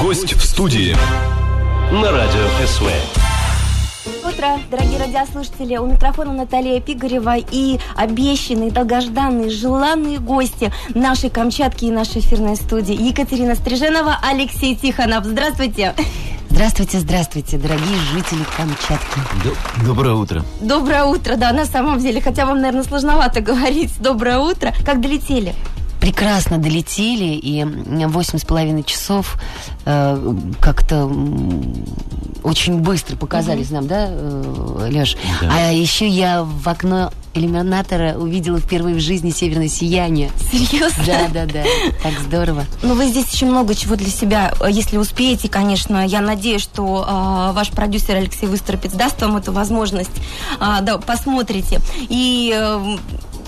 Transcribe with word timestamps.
Гость 0.00 0.34
в 0.34 0.44
студии. 0.44 0.94
На 1.90 2.12
радио 2.12 2.46
СВ. 2.66 2.84
Утро, 4.24 4.46
дорогие 4.70 4.98
радиослушатели. 5.00 5.76
У 5.76 5.86
микрофона 5.86 6.32
Наталья 6.32 6.80
Пигарева 6.80 7.36
и 7.36 7.80
обещанные, 7.96 8.70
долгожданные, 8.70 9.50
желанные 9.50 10.18
гости 10.18 10.72
нашей 10.94 11.30
Камчатки 11.30 11.86
и 11.86 11.90
нашей 11.90 12.20
эфирной 12.20 12.54
студии 12.54 12.94
Екатерина 12.94 13.56
Стриженова, 13.56 14.18
Алексей 14.22 14.76
Тихонов. 14.76 15.24
Здравствуйте. 15.24 15.94
Здравствуйте, 16.48 17.00
здравствуйте, 17.00 17.58
дорогие 17.58 17.96
жители 18.12 18.44
Камчатки. 18.56 19.20
Доброе 19.84 20.14
утро. 20.14 20.44
Доброе 20.60 21.04
утро, 21.04 21.34
да, 21.34 21.52
на 21.52 21.64
самом 21.64 21.98
деле. 21.98 22.20
Хотя 22.20 22.46
вам, 22.46 22.60
наверное, 22.60 22.84
сложновато 22.84 23.40
говорить 23.40 23.92
доброе 24.00 24.38
утро. 24.38 24.72
Как 24.84 25.00
долетели? 25.00 25.54
Прекрасно 26.00 26.58
долетели, 26.58 27.34
и 27.34 27.64
восемь 28.06 28.38
с 28.38 28.44
половиной 28.44 28.84
часов 28.84 29.36
э, 29.84 30.34
как-то 30.60 31.10
очень 32.42 32.78
быстро 32.78 33.16
показались 33.16 33.66
угу. 33.66 33.74
нам, 33.74 33.86
да, 33.88 34.06
э, 34.08 34.88
Леш? 34.90 35.16
Да. 35.40 35.52
А 35.52 35.72
еще 35.72 36.08
я 36.08 36.42
в 36.44 36.68
окно 36.68 37.12
иллюминатора 37.34 38.14
увидела 38.16 38.58
впервые 38.58 38.96
в 38.96 39.00
жизни 39.00 39.30
северное 39.30 39.68
сияние. 39.68 40.30
Серьезно? 40.50 41.04
Да, 41.06 41.28
да, 41.32 41.46
да. 41.46 41.64
Так 42.02 42.12
здорово. 42.20 42.64
Ну, 42.82 42.94
вы 42.94 43.08
здесь 43.08 43.28
еще 43.28 43.46
много 43.46 43.74
чего 43.74 43.96
для 43.96 44.10
себя, 44.10 44.52
если 44.68 44.96
успеете, 44.96 45.48
конечно. 45.48 46.06
Я 46.06 46.20
надеюсь, 46.20 46.62
что 46.62 47.04
э, 47.06 47.52
ваш 47.52 47.70
продюсер 47.70 48.16
Алексей 48.16 48.46
Выстропец 48.46 48.92
даст 48.92 49.20
вам 49.20 49.36
эту 49.36 49.52
возможность. 49.52 50.10
Э, 50.60 50.80
да, 50.82 50.98
посмотрите. 50.98 51.80
И 52.08 52.52
э, 52.54 52.96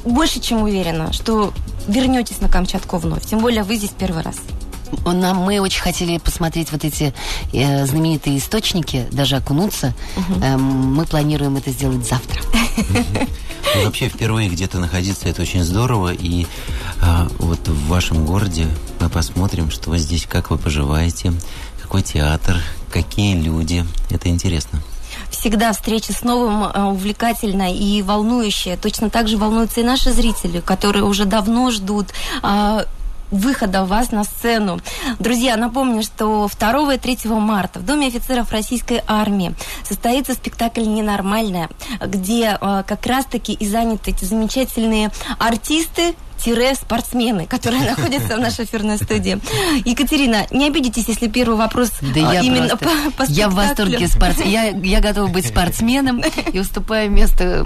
больше 0.04 0.40
чем 0.40 0.62
уверена, 0.62 1.12
что 1.12 1.52
вернетесь 1.90 2.40
на 2.40 2.48
Камчатку 2.48 2.98
вновь. 2.98 3.26
Тем 3.26 3.40
более 3.40 3.62
вы 3.62 3.76
здесь 3.76 3.90
первый 3.90 4.22
раз. 4.22 4.36
Нам, 5.04 5.36
мы 5.38 5.60
очень 5.60 5.80
хотели 5.80 6.18
посмотреть 6.18 6.72
вот 6.72 6.84
эти 6.84 7.14
э, 7.52 7.86
знаменитые 7.86 8.38
источники, 8.38 9.06
даже 9.12 9.36
окунуться. 9.36 9.94
Угу. 10.16 10.40
Э, 10.42 10.56
мы 10.56 11.04
планируем 11.04 11.56
это 11.56 11.70
сделать 11.70 12.06
завтра. 12.06 12.40
Ну, 13.76 13.84
вообще, 13.84 14.08
впервые 14.08 14.48
где-то 14.48 14.78
находиться, 14.80 15.28
это 15.28 15.42
очень 15.42 15.62
здорово. 15.62 16.12
И 16.12 16.46
э, 17.02 17.28
вот 17.38 17.68
в 17.68 17.88
вашем 17.88 18.26
городе 18.26 18.66
мы 18.98 19.08
посмотрим, 19.08 19.70
что 19.70 19.96
здесь, 19.96 20.26
как 20.26 20.50
вы 20.50 20.58
поживаете, 20.58 21.32
какой 21.80 22.02
театр, 22.02 22.56
какие 22.90 23.36
люди. 23.36 23.84
Это 24.10 24.28
интересно 24.28 24.82
всегда 25.30 25.72
встреча 25.72 26.12
с 26.12 26.22
новым 26.22 26.64
э, 26.64 26.82
увлекательная 26.84 27.72
и 27.72 28.02
волнующая. 28.02 28.76
Точно 28.76 29.10
так 29.10 29.28
же 29.28 29.36
волнуются 29.36 29.80
и 29.80 29.84
наши 29.84 30.12
зрители, 30.12 30.60
которые 30.60 31.04
уже 31.04 31.24
давно 31.24 31.70
ждут 31.70 32.08
а, 32.42 32.84
выхода 33.30 33.84
вас 33.84 34.10
на 34.12 34.24
сцену. 34.24 34.80
Друзья, 35.18 35.56
напомню, 35.56 36.02
что 36.02 36.48
2 36.48 36.94
и 36.94 36.98
3 36.98 37.18
марта 37.30 37.78
в 37.78 37.84
Доме 37.84 38.08
офицеров 38.08 38.52
Российской 38.52 39.02
армии 39.06 39.54
состоится 39.84 40.34
спектакль 40.34 40.82
«Ненормальная», 40.82 41.68
где 42.00 42.58
э, 42.60 42.82
как 42.86 43.06
раз-таки 43.06 43.52
и 43.52 43.66
заняты 43.66 44.10
эти 44.10 44.24
замечательные 44.24 45.10
артисты, 45.38 46.14
спортсмены, 46.74 47.46
которые 47.46 47.82
находятся 47.96 48.36
в 48.36 48.40
нашей 48.40 48.64
эфирной 48.64 48.96
студии. 48.96 49.38
Екатерина, 49.84 50.46
не 50.50 50.68
обидитесь, 50.68 51.06
если 51.06 51.28
первый 51.28 51.56
вопрос 51.56 51.90
да 52.00 52.32
я 52.32 52.40
именно 52.40 52.76
просто, 52.76 53.10
по, 53.16 53.26
по 53.26 53.30
Я 53.30 53.48
в 53.48 53.54
восторге 53.54 54.08
спортсмен. 54.08 54.48
Я, 54.48 54.68
я 54.68 55.00
готова 55.00 55.26
быть 55.26 55.46
спортсменом 55.46 56.22
и 56.52 56.58
уступаю 56.58 57.10
место 57.10 57.64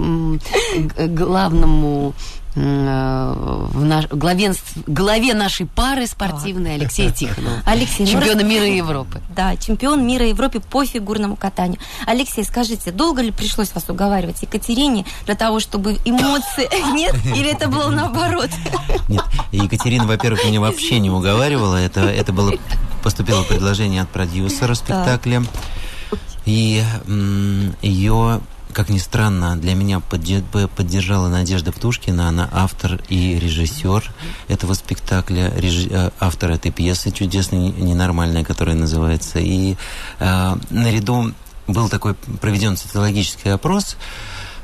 главному 0.97 2.13
Э, 2.15 2.44
в 2.55 3.83
наш, 3.83 4.07
главе, 4.07 4.53
главе 4.87 5.33
нашей 5.33 5.65
пары 5.65 6.07
спортивной 6.07 6.75
Алексея 6.75 7.11
Тихонова. 7.11 7.61
Алексей, 7.65 8.07
чемпиона 8.07 8.43
ну, 8.43 8.47
мира 8.47 8.65
и 8.65 8.77
Европы. 8.77 9.21
Да, 9.35 9.57
чемпион 9.57 10.07
мира 10.07 10.25
и 10.25 10.29
Европы 10.29 10.61
по 10.61 10.85
фигурному 10.85 11.35
катанию. 11.35 11.79
Алексей, 12.05 12.45
скажите, 12.45 12.91
долго 12.91 13.21
ли 13.21 13.31
пришлось 13.31 13.73
вас 13.73 13.89
уговаривать 13.89 14.41
Екатерине 14.41 15.05
для 15.25 15.35
того, 15.35 15.59
чтобы 15.59 15.97
эмоции... 16.05 16.69
Нет? 16.93 17.13
Или 17.25 17.51
это 17.51 17.67
было 17.67 17.89
наоборот? 17.89 18.49
Нет, 19.09 19.25
Екатерина, 19.51 20.05
во-первых, 20.05 20.45
меня 20.45 20.61
вообще 20.61 20.99
не 20.99 21.09
уговаривала. 21.09 21.75
Это, 21.75 22.01
это 22.01 22.31
было 22.31 22.53
поступило 23.03 23.43
предложение 23.43 24.03
от 24.03 24.09
продюсера 24.09 24.73
спектакля. 24.75 25.43
И 26.45 26.83
ее 27.81 28.39
как 28.75 28.89
ни 28.89 28.97
странно, 28.97 29.55
для 29.55 29.73
меня 29.73 30.01
поддержала 30.01 31.29
Надежда 31.29 31.71
Птушкина. 31.71 32.27
Она 32.27 32.49
автор 32.51 33.01
и 33.07 33.39
режиссер 33.39 34.11
этого 34.49 34.73
спектакля, 34.73 35.51
реж... 35.55 35.87
Э, 35.89 36.11
автор 36.19 36.51
этой 36.51 36.71
пьесы 36.71 37.11
чудесной, 37.11 37.71
ненормальной, 37.71 38.43
которая 38.43 38.75
называется. 38.75 39.39
И 39.39 39.77
э, 40.19 40.55
наряду 40.69 41.31
был 41.67 41.87
такой 41.87 42.15
проведен 42.15 42.75
социологический 42.75 43.53
опрос, 43.53 43.95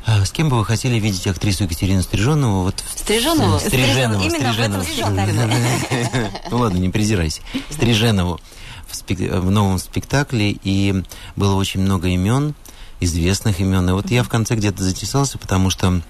э, 0.05 0.25
с 0.25 0.31
кем 0.31 0.49
бы 0.49 0.57
вы 0.57 0.66
хотели 0.66 0.99
видеть 0.99 1.25
актрису 1.28 1.63
Екатерину 1.63 2.03
Стриженову? 2.03 2.63
Вот 2.63 2.83
Стриженову? 2.93 3.59
Стриженову. 3.59 4.25
Именно 4.25 4.83
Стриженову. 4.83 4.83
Ну 6.51 6.57
ладно, 6.57 6.78
не 6.79 6.89
презирайся. 6.89 7.41
Стриженову 7.69 8.41
в, 8.89 8.95
спек... 8.95 9.19
в 9.19 9.49
новом 9.49 9.79
спектакле, 9.79 10.51
и 10.51 11.01
было 11.38 11.55
очень 11.55 11.79
много 11.79 12.09
имен 12.09 12.55
известных 13.01 13.59
имен. 13.59 13.89
И 13.89 13.94
вот 13.94 14.09
я 14.09 14.23
в 14.23 14.29
конце 14.29 14.56
где-то 14.56 14.84
затесался, 14.84 15.38
потому 15.38 15.69
что 15.69 16.01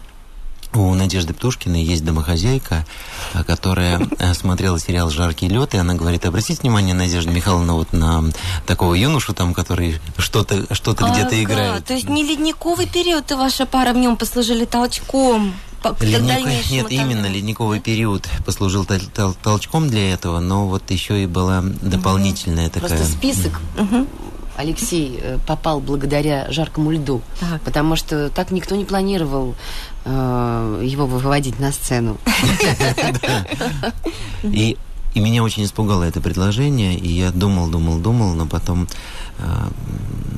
у 0.73 0.93
Надежды 0.93 1.33
Птушкиной 1.33 1.83
есть 1.83 2.05
домохозяйка, 2.05 2.85
а, 3.33 3.43
которая 3.43 4.07
э, 4.19 4.33
смотрела 4.33 4.79
сериал 4.79 5.09
«Жаркий 5.09 5.49
лед», 5.49 5.73
и 5.73 5.77
она 5.77 5.95
говорит, 5.95 6.25
обратите 6.25 6.61
внимание, 6.61 6.93
Надежда 6.93 7.31
Михайловна, 7.31 7.73
вот 7.73 7.91
на 7.91 8.23
такого 8.65 8.93
юношу 8.93 9.33
там, 9.33 9.53
который 9.53 9.99
что-то 10.17 10.73
что 10.73 10.93
где-то 10.93 11.27
ага, 11.27 11.43
играет. 11.43 11.85
То 11.85 11.93
есть 11.93 12.07
не 12.07 12.23
ледниковый 12.23 12.87
период 12.87 13.29
и 13.31 13.33
ваша 13.33 13.65
пара 13.65 13.93
в 13.93 13.97
нем 13.97 14.15
послужили 14.15 14.65
толчком? 14.65 15.53
Ледник... 15.99 16.69
Нет, 16.69 16.89
там... 16.89 16.91
именно 16.91 17.25
ледниковый 17.25 17.79
период 17.79 18.29
послужил 18.45 18.83
тол- 18.83 19.09
тол- 19.13 19.35
толчком 19.41 19.89
для 19.89 20.13
этого, 20.13 20.39
но 20.39 20.67
вот 20.67 20.89
еще 20.91 21.23
и 21.23 21.25
была 21.25 21.61
дополнительная 21.61 22.67
угу. 22.67 22.73
такая... 22.73 22.97
Просто 22.97 23.11
список 23.11 23.59
угу. 23.77 24.07
Алексей 24.61 25.19
э, 25.21 25.37
попал 25.45 25.79
благодаря 25.79 26.51
жаркому 26.51 26.91
льду, 26.91 27.21
так. 27.39 27.61
потому 27.61 27.95
что 27.95 28.29
так 28.29 28.51
никто 28.51 28.75
не 28.75 28.85
планировал 28.85 29.55
э, 30.05 30.81
его 30.83 31.05
выводить 31.05 31.59
на 31.59 31.71
сцену. 31.71 32.17
И 34.43 34.77
и 35.13 35.19
меня 35.19 35.43
очень 35.43 35.65
испугало 35.65 36.03
это 36.03 36.21
предложение, 36.21 36.97
и 36.97 37.11
я 37.11 37.31
думал, 37.31 37.69
думал, 37.69 37.99
думал, 37.99 38.33
но 38.33 38.45
потом 38.45 38.87
э, 39.39 39.43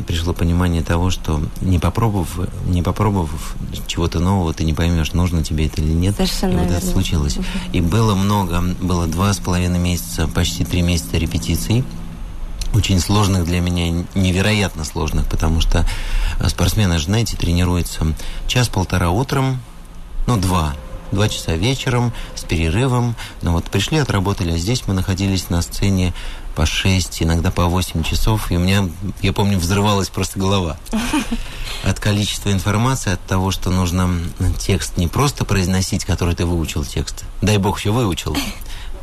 пришло 0.08 0.34
понимание 0.34 0.82
того, 0.82 1.12
что 1.12 1.42
не 1.62 1.78
попробовав, 1.78 2.40
не 2.66 2.82
попробовав 2.82 3.56
чего-то 3.86 4.20
нового, 4.20 4.52
ты 4.52 4.64
не 4.64 4.74
поймешь, 4.74 5.14
нужно 5.14 5.44
тебе 5.44 5.68
это 5.68 5.82
или 5.82 5.94
нет. 5.94 6.16
Совершенно 6.16 6.54
и 6.54 6.66
вот 6.66 6.72
это 6.72 6.86
случилось. 6.86 7.38
И 7.72 7.82
было 7.82 8.16
много, 8.16 8.64
было 8.82 9.06
два 9.06 9.34
с 9.34 9.38
половиной 9.38 9.80
месяца, 9.80 10.28
почти 10.28 10.66
три 10.66 10.82
месяца 10.82 11.18
репетиций 11.18 11.84
очень 12.74 13.00
сложных 13.00 13.46
для 13.46 13.60
меня, 13.60 14.06
невероятно 14.16 14.84
сложных, 14.84 15.28
потому 15.28 15.62
что 15.62 15.86
э, 16.40 16.50
спортсмены 16.50 16.98
же, 16.98 17.06
знаете, 17.06 17.38
тренируются 17.38 18.06
час-полтора 18.48 19.10
утром, 19.10 19.62
ну, 20.28 20.38
два, 20.38 20.74
два 21.12 21.30
часа 21.30 21.56
вечером 21.56 22.14
с 22.36 22.44
перерывом. 22.44 23.16
Но 23.42 23.52
вот 23.52 23.66
пришли, 23.66 23.98
отработали, 23.98 24.54
а 24.54 24.58
здесь 24.58 24.84
мы 24.88 24.94
находились 24.94 25.50
на 25.50 25.62
сцене 25.62 26.14
по 26.56 26.66
6, 26.66 27.24
иногда 27.24 27.52
по 27.52 27.66
8 27.66 28.04
часов, 28.04 28.52
и 28.52 28.58
у 28.58 28.60
меня, 28.60 28.88
я 29.22 29.34
помню, 29.34 29.58
взрывалась 29.58 30.10
просто 30.10 30.40
голова 30.40 30.78
от 31.84 32.00
количества 32.00 32.52
информации, 32.52 33.14
от 33.14 33.26
того, 33.26 33.52
что 33.52 33.72
нужно 33.72 34.10
текст 34.60 34.98
не 34.98 35.08
просто 35.08 35.46
произносить, 35.46 36.06
который 36.06 36.36
ты 36.36 36.46
выучил 36.46 36.86
текст, 36.86 37.26
дай 37.42 37.58
бог 37.58 37.80
еще 37.80 37.92
выучил, 37.92 38.38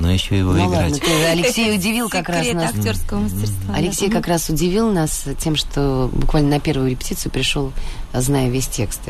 но 0.00 0.10
еще 0.10 0.38
его 0.38 0.52
ну, 0.52 0.68
играть. 0.68 0.92
Ладно, 0.92 0.98
ты, 0.98 1.24
Алексей 1.26 1.74
удивил 1.74 2.08
как 2.08 2.28
раз 2.28 2.52
нас. 2.52 2.74
актерского 2.74 3.20
мастерства. 3.20 3.74
Алексей 3.74 4.08
да. 4.08 4.16
как 4.16 4.28
раз 4.28 4.48
удивил 4.48 4.90
нас 4.90 5.26
тем, 5.38 5.56
что 5.56 6.10
буквально 6.12 6.50
на 6.50 6.60
первую 6.60 6.90
репетицию 6.90 7.30
пришел, 7.30 7.72
зная 8.14 8.48
весь 8.48 8.66
текст. 8.66 9.00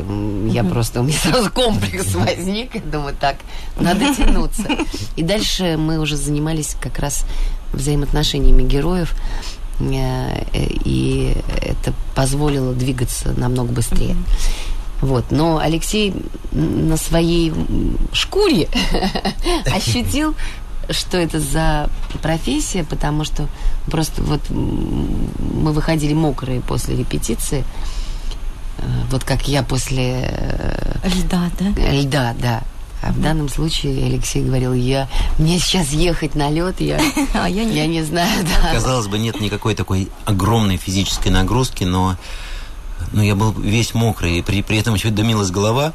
Я 0.47 0.63
просто, 0.63 0.99
у 0.99 1.03
меня 1.03 1.17
сразу 1.17 1.49
комплекс 1.49 2.13
возник. 2.13 2.83
Думаю, 2.85 3.15
так, 3.17 3.37
надо 3.79 4.13
тянуться. 4.13 4.63
И 5.15 5.23
дальше 5.23 5.77
мы 5.77 5.97
уже 5.97 6.17
занимались 6.17 6.75
как 6.79 6.99
раз 6.99 7.25
взаимоотношениями 7.71 8.63
героев 8.63 9.15
э, 9.79 10.45
и 10.53 11.33
это 11.61 11.93
позволило 12.13 12.73
двигаться 12.73 13.33
намного 13.37 13.71
быстрее. 13.71 14.17
Вот. 15.01 15.31
Но 15.31 15.57
Алексей 15.57 16.13
на 16.51 16.95
своей 16.95 17.51
шкуре 18.13 18.69
ощутил 19.65 20.35
что 20.93 21.17
это 21.17 21.39
за 21.39 21.89
профессия, 22.21 22.83
потому 22.83 23.23
что 23.23 23.47
просто 23.87 24.21
вот 24.21 24.41
мы 24.49 25.71
выходили 25.71 26.13
мокрые 26.13 26.61
после 26.61 26.95
репетиции, 26.95 27.63
э, 28.77 28.83
вот 29.11 29.23
как 29.23 29.47
я 29.47 29.63
после... 29.63 30.99
Льда, 31.03 31.49
да? 31.59 31.91
Льда, 31.91 32.35
да. 32.39 32.63
А 33.01 33.11
в 33.11 33.19
данном 33.19 33.49
случае 33.49 34.05
Алексей 34.05 34.43
говорил, 34.43 34.73
я 34.73 35.09
мне 35.39 35.57
сейчас 35.57 35.89
ехать 35.89 36.35
на 36.35 36.51
лед, 36.51 36.79
я, 36.81 36.99
А 37.33 37.49
я 37.49 37.63
не- 37.65 37.75
я 37.75 37.87
не 37.87 38.03
знаю, 38.03 38.45
да. 38.45 38.73
Казалось 38.73 39.07
бы, 39.07 39.17
нет 39.17 39.41
никакой 39.41 39.73
такой 39.73 40.09
огромной 40.25 40.77
физической 40.77 41.29
нагрузки, 41.29 41.83
но 41.83 42.15
ну, 43.11 43.23
я 43.23 43.35
был 43.35 43.51
весь 43.53 43.95
мокрый, 43.95 44.37
и 44.37 44.41
при, 44.43 44.61
при 44.61 44.77
этом 44.77 44.93
еще 44.93 45.09
дымилась 45.09 45.49
голова. 45.49 45.93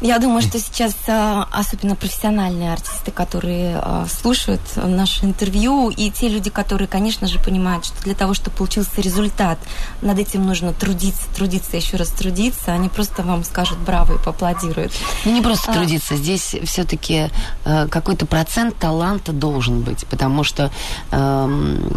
Я 0.00 0.18
думаю, 0.18 0.42
что 0.42 0.60
сейчас 0.60 0.94
а, 1.08 1.48
особенно 1.50 1.96
профессиональные 1.96 2.72
артисты, 2.72 3.10
которые 3.10 3.78
а, 3.78 4.06
слушают 4.06 4.60
наше 4.76 5.24
интервью, 5.24 5.90
и 5.90 6.10
те 6.10 6.28
люди, 6.28 6.50
которые, 6.50 6.86
конечно 6.86 7.26
же, 7.26 7.38
понимают, 7.40 7.84
что 7.84 8.00
для 8.04 8.14
того, 8.14 8.32
чтобы 8.34 8.56
получился 8.56 9.00
результат, 9.00 9.58
над 10.00 10.18
этим 10.18 10.46
нужно 10.46 10.72
трудиться, 10.72 11.22
трудиться, 11.34 11.76
еще 11.76 11.96
раз 11.96 12.10
трудиться, 12.10 12.72
они 12.72 12.88
просто 12.88 13.22
вам 13.22 13.42
скажут 13.42 13.78
браво 13.78 14.14
и 14.14 14.18
поаплодируют. 14.18 14.92
Ну, 15.24 15.32
не 15.32 15.42
просто 15.42 15.72
А. 15.72 15.74
трудиться. 15.74 16.16
Здесь 16.16 16.54
все-таки 16.64 17.30
какой-то 17.64 18.26
процент 18.26 18.76
таланта 18.78 19.32
должен 19.32 19.80
быть, 19.80 20.06
потому 20.06 20.44
что 20.44 20.70
эм, 21.10 21.90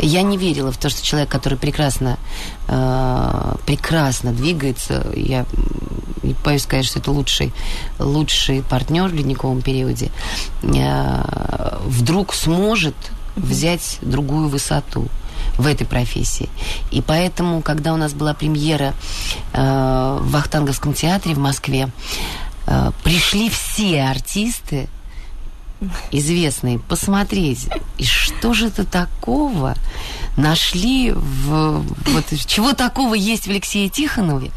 я 0.00 0.22
не 0.22 0.36
верила 0.36 0.72
в 0.72 0.78
то, 0.78 0.90
что 0.90 1.02
человек, 1.04 1.28
который 1.28 1.58
прекрасно, 1.58 2.18
э, 2.70 3.54
прекрасно 3.66 4.32
двигается, 4.32 5.06
я 5.14 5.44
не 6.22 6.34
боюсь 6.44 6.62
сказать, 6.62 6.86
что 6.86 6.98
это 6.98 7.10
лучший, 7.10 7.52
лучший 7.98 8.62
партнер 8.62 9.08
в 9.08 9.14
ледниковом 9.14 9.62
периоде, 9.62 10.10
э, 10.62 11.78
вдруг 11.84 12.34
сможет 12.34 12.94
взять 13.36 13.98
другую 14.02 14.48
высоту 14.48 15.08
в 15.58 15.66
этой 15.66 15.86
профессии. 15.86 16.48
И 16.90 17.02
поэтому, 17.02 17.62
когда 17.62 17.92
у 17.92 17.96
нас 17.96 18.12
была 18.12 18.34
премьера 18.34 18.94
э, 19.52 20.18
в 20.20 20.30
Вахтанговском 20.30 20.94
театре 20.94 21.34
в 21.34 21.38
Москве, 21.38 21.88
э, 22.66 22.90
пришли 23.02 23.50
все 23.50 24.02
артисты 24.02 24.88
известные 26.10 26.78
посмотреть, 26.78 27.68
и 27.96 28.04
что 28.04 28.52
же 28.52 28.66
это 28.66 28.84
такого 28.84 29.74
нашли 30.36 31.12
в... 31.12 31.84
Вот, 32.06 32.24
чего 32.46 32.72
такого 32.72 33.14
есть 33.14 33.46
в 33.46 33.50
Алексее 33.50 33.88
Тихонове, 33.88 34.50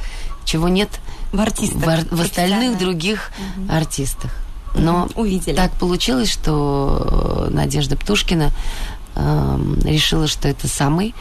чего 0.45 0.67
нет 0.69 0.89
В 1.31 1.39
артистах. 1.41 1.81
в, 1.83 1.89
ар- 1.89 2.05
в 2.09 2.21
остальных 2.21 2.77
других 2.77 3.31
артистах. 3.69 4.31
Но 4.75 5.07
Увидели. 5.15 5.55
так 5.55 5.71
получилось, 5.73 6.31
что 6.31 7.47
э, 7.47 7.53
Надежда 7.53 7.95
Птушкина 7.95 8.49
эм, 9.15 9.79
решила, 9.83 10.25
что 10.27 10.47
это 10.47 10.67
самый 10.67 11.13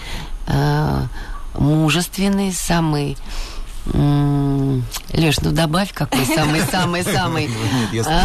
э, 0.46 1.02
мужественный, 1.58 2.52
самый... 2.52 3.16
Леш, 3.84 5.40
ну 5.40 5.50
добавь 5.50 5.92
какой 5.92 6.24
самый-самый-самый. 6.24 7.50
А? 8.06 8.24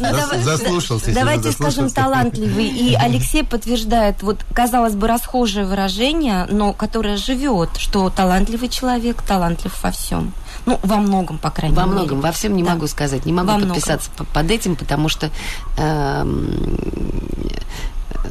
Ну, 0.00 0.42
заслушался. 0.42 1.12
Давайте 1.12 1.52
скажем 1.52 1.90
талантливый. 1.90 2.68
И 2.68 2.94
Алексей 2.94 3.44
подтверждает, 3.44 4.22
вот, 4.22 4.38
казалось 4.54 4.94
бы, 4.94 5.06
расхожее 5.08 5.66
выражение, 5.66 6.46
но 6.50 6.72
которое 6.72 7.16
живет, 7.16 7.76
что 7.76 8.08
талантливый 8.10 8.68
человек 8.68 9.22
талантлив 9.22 9.72
во 9.82 9.90
всем. 9.90 10.32
Ну, 10.66 10.78
во 10.82 10.96
многом, 10.96 11.38
по 11.38 11.50
крайней 11.50 11.76
Во 11.76 11.82
мере. 11.84 11.94
многом, 11.94 12.20
во 12.20 12.30
всем 12.32 12.56
не 12.56 12.62
Да. 12.62 12.70
могу 12.74 12.86
сказать, 12.86 13.26
не 13.26 13.32
могу 13.32 13.50
Во 13.52 13.58
подписаться 13.58 14.10
под 14.32 14.50
этим, 14.50 14.76
потому 14.76 15.08
что, 15.08 15.30
эм, 15.76 16.78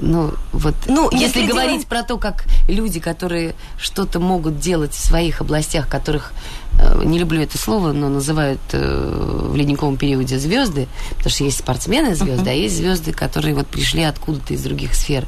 ну, 0.02 0.32
вот, 0.52 0.74
Ну, 0.88 1.10
если 1.12 1.26
если 1.40 1.46
говорить 1.48 1.72
делать- 1.72 1.88
про 1.88 2.04
то, 2.04 2.18
как 2.18 2.46
люди, 2.68 3.00
которые 3.00 3.54
что-то 3.80 4.20
могут 4.20 4.60
делать 4.60 4.94
в 4.94 5.00
своих 5.00 5.42
областях, 5.42 5.88
которых, 5.88 6.34
э, 6.80 7.04
не 7.06 7.20
люблю 7.20 7.42
это 7.42 7.58
слово, 7.58 7.92
но 7.94 8.10
называют 8.10 8.60
э, 8.74 9.48
в 9.52 9.56
ледниковом 9.56 9.98
периоде 9.98 10.40
звезды, 10.40 10.88
потому 11.12 11.30
что 11.30 11.44
есть 11.44 11.60
спортсмены 11.60 12.16
звезды, 12.16 12.50
а 12.50 12.54
есть 12.54 12.76
звезды, 12.76 13.14
которые 13.14 13.54
вот 13.56 13.68
пришли 13.68 14.04
откуда-то 14.04 14.54
из 14.54 14.64
других 14.64 14.96
сфер. 14.96 15.26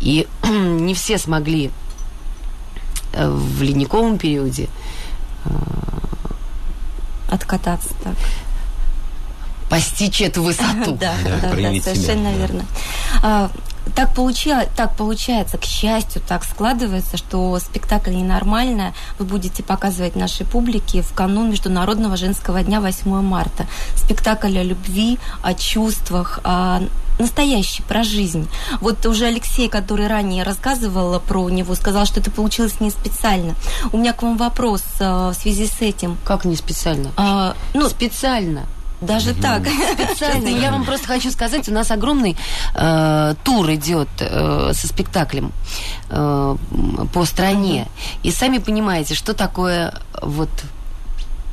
И 0.00 0.26
не 0.48 0.94
все 0.94 1.18
смогли 1.18 1.70
э, 3.12 3.28
в 3.28 3.62
ледниковом 3.62 4.16
периоде 4.18 4.68
Откататься 7.30 7.88
так. 8.04 8.14
постичь 9.68 10.20
эту 10.20 10.42
высоту. 10.42 10.92
Да, 11.00 11.14
Да, 11.24 11.30
да, 11.30 11.38
да, 11.42 11.48
проявить 11.48 11.82
себя, 11.84 11.94
совершенно 11.94 12.30
да. 12.30 12.36
верно. 12.38 12.64
Так, 13.94 14.14
получа- 14.16 14.68
так 14.76 14.96
получается, 14.96 15.58
к 15.58 15.64
счастью, 15.64 16.22
так 16.26 16.44
складывается, 16.44 17.16
что 17.16 17.58
спектакль 17.60 18.10
«Ненормальная» 18.12 18.94
вы 19.18 19.24
будете 19.26 19.62
показывать 19.62 20.16
нашей 20.16 20.46
публике 20.46 21.02
в 21.02 21.12
канун 21.12 21.50
Международного 21.50 22.16
женского 22.16 22.62
дня 22.62 22.80
8 22.80 23.20
марта. 23.22 23.66
Спектакль 23.94 24.58
о 24.58 24.62
любви, 24.62 25.18
о 25.42 25.54
чувствах, 25.54 26.40
о 26.44 26.80
настоящий, 27.18 27.82
про 27.82 28.02
жизнь. 28.02 28.48
Вот 28.80 29.06
уже 29.06 29.26
Алексей, 29.26 29.68
который 29.68 30.08
ранее 30.08 30.42
рассказывал 30.42 31.20
про 31.20 31.48
него, 31.48 31.74
сказал, 31.74 32.06
что 32.06 32.20
это 32.20 32.30
получилось 32.30 32.80
не 32.80 32.90
специально. 32.90 33.54
У 33.92 33.98
меня 33.98 34.12
к 34.12 34.22
вам 34.22 34.36
вопрос 34.36 34.82
э, 34.98 35.28
в 35.30 35.34
связи 35.34 35.66
с 35.66 35.80
этим. 35.80 36.16
Как 36.24 36.44
не 36.44 36.56
специально? 36.56 37.10
А, 37.16 37.54
ну, 37.74 37.88
специально. 37.88 38.66
Даже 39.00 39.34
так. 39.34 39.66
Специально. 39.66 40.48
Я 40.48 40.70
вам 40.70 40.84
просто 40.84 41.06
хочу 41.06 41.30
сказать, 41.30 41.68
у 41.68 41.72
нас 41.72 41.90
огромный 41.90 42.36
э, 42.74 43.34
тур 43.44 43.70
идет 43.72 44.08
э, 44.20 44.70
со 44.72 44.86
спектаклем 44.86 45.52
э, 46.10 46.56
по 47.12 47.24
стране. 47.24 47.88
И 48.22 48.30
сами 48.30 48.58
понимаете, 48.58 49.14
что 49.14 49.34
такое 49.34 49.94
вот 50.22 50.50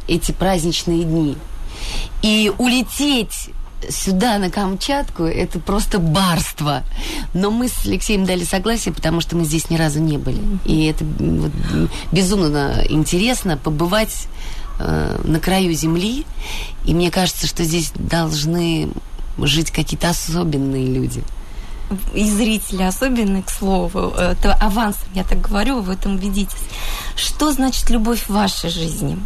эти 0.07 0.31
праздничные 0.31 1.03
дни. 1.03 1.38
И 2.21 2.51
улететь 2.57 3.51
сюда, 3.89 4.37
на 4.37 4.49
Камчатку, 4.49 5.23
это 5.23 5.59
просто 5.59 5.99
барство. 5.99 6.83
Но 7.33 7.51
мы 7.51 7.67
с 7.67 7.85
Алексеем 7.85 8.25
дали 8.25 8.44
согласие, 8.44 8.94
потому 8.94 9.21
что 9.21 9.35
мы 9.35 9.45
здесь 9.45 9.69
ни 9.69 9.77
разу 9.77 9.99
не 9.99 10.17
были. 10.17 10.41
И 10.65 10.85
это 10.85 11.03
вот, 11.03 11.51
безумно 12.11 12.83
интересно 12.89 13.57
побывать 13.57 14.27
э, 14.83 15.22
на 15.24 15.39
краю 15.39 15.74
земли. 15.74 16.25
И 16.86 16.94
мне 16.94 17.12
кажется, 17.12 17.48
что 17.48 17.63
здесь 17.63 17.92
должны 17.95 18.89
жить 19.38 19.72
какие-то 19.72 20.10
особенные 20.10 20.86
люди. 20.88 21.24
и 22.13 22.30
зрители 22.30 22.83
особенно, 22.83 23.42
к 23.42 23.50
слову, 23.50 24.10
это 24.10 24.54
авансом, 24.54 25.07
я 25.13 25.24
так 25.24 25.42
говорю, 25.42 25.75
вы 25.78 25.81
в 25.81 25.89
этом 25.89 26.16
убедитесь. 26.16 26.63
Что 27.16 27.51
значит 27.51 27.89
любовь 27.89 28.24
в 28.24 28.30
вашей 28.30 28.69
жизни? 28.69 29.18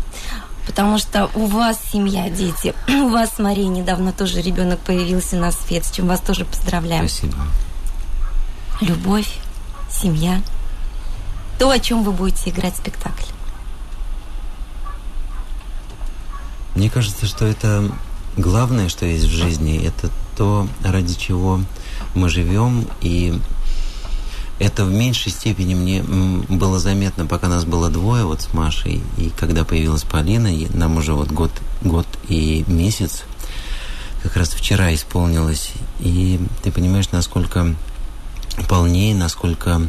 Потому 0.65 0.97
что 0.97 1.29
у 1.35 1.45
вас 1.45 1.79
семья, 1.91 2.29
дети, 2.29 2.73
у 2.87 3.09
вас 3.09 3.35
с 3.35 3.39
Марией 3.39 3.67
недавно 3.67 4.11
тоже 4.11 4.41
ребенок 4.41 4.79
появился 4.79 5.35
на 5.35 5.51
свет, 5.51 5.85
с 5.85 5.91
чем 5.91 6.07
вас 6.07 6.19
тоже 6.21 6.45
поздравляем. 6.45 7.07
Спасибо. 7.07 7.37
Любовь, 8.81 9.29
семья, 9.89 10.41
то, 11.59 11.69
о 11.69 11.79
чем 11.79 12.03
вы 12.03 12.11
будете 12.11 12.49
играть 12.49 12.75
спектакль. 12.75 13.34
Мне 16.75 16.89
кажется, 16.89 17.25
что 17.25 17.45
это 17.45 17.89
главное, 18.37 18.89
что 18.89 19.05
есть 19.05 19.25
в 19.25 19.31
жизни, 19.31 19.81
это 19.85 20.09
то, 20.35 20.67
ради 20.83 21.15
чего 21.15 21.61
мы 22.13 22.29
живем, 22.29 22.85
и 23.01 23.39
это 24.59 24.85
в 24.85 24.91
меньшей 24.91 25.31
степени 25.31 25.73
мне 25.73 26.03
было 26.03 26.79
заметно, 26.79 27.25
пока 27.25 27.47
нас 27.47 27.65
было 27.65 27.89
двое 27.89 28.25
вот 28.25 28.41
с 28.41 28.53
Машей, 28.53 29.01
и 29.17 29.31
когда 29.37 29.63
появилась 29.63 30.03
Полина, 30.03 30.47
и 30.47 30.67
нам 30.75 30.97
уже 30.97 31.13
вот 31.13 31.29
год, 31.29 31.51
год 31.81 32.07
и 32.27 32.63
месяц, 32.67 33.23
как 34.21 34.35
раз 34.37 34.49
вчера 34.49 34.93
исполнилось, 34.93 35.71
и 35.99 36.39
ты 36.63 36.71
понимаешь, 36.71 37.11
насколько 37.11 37.75
полнее, 38.67 39.15
насколько 39.15 39.81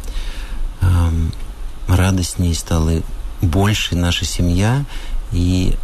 эм, 0.83 1.33
радостнее 1.89 2.55
стала 2.55 3.03
больше 3.41 3.97
наша 3.97 4.25
семья, 4.25 4.85
и 5.33 5.77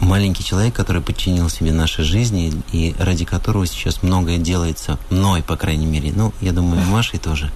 маленький 0.00 0.44
человек, 0.44 0.74
который 0.74 1.02
подчинил 1.02 1.48
себе 1.48 1.72
нашей 1.72 2.04
жизни 2.04 2.52
и 2.72 2.94
ради 2.98 3.24
которого 3.24 3.66
сейчас 3.66 4.02
многое 4.02 4.38
делается 4.38 4.98
мной, 5.10 5.42
по 5.42 5.56
крайней 5.56 5.86
мере. 5.86 6.12
Ну, 6.14 6.32
я 6.40 6.52
думаю, 6.52 6.82
Машей 6.84 7.18
тоже. 7.18 7.50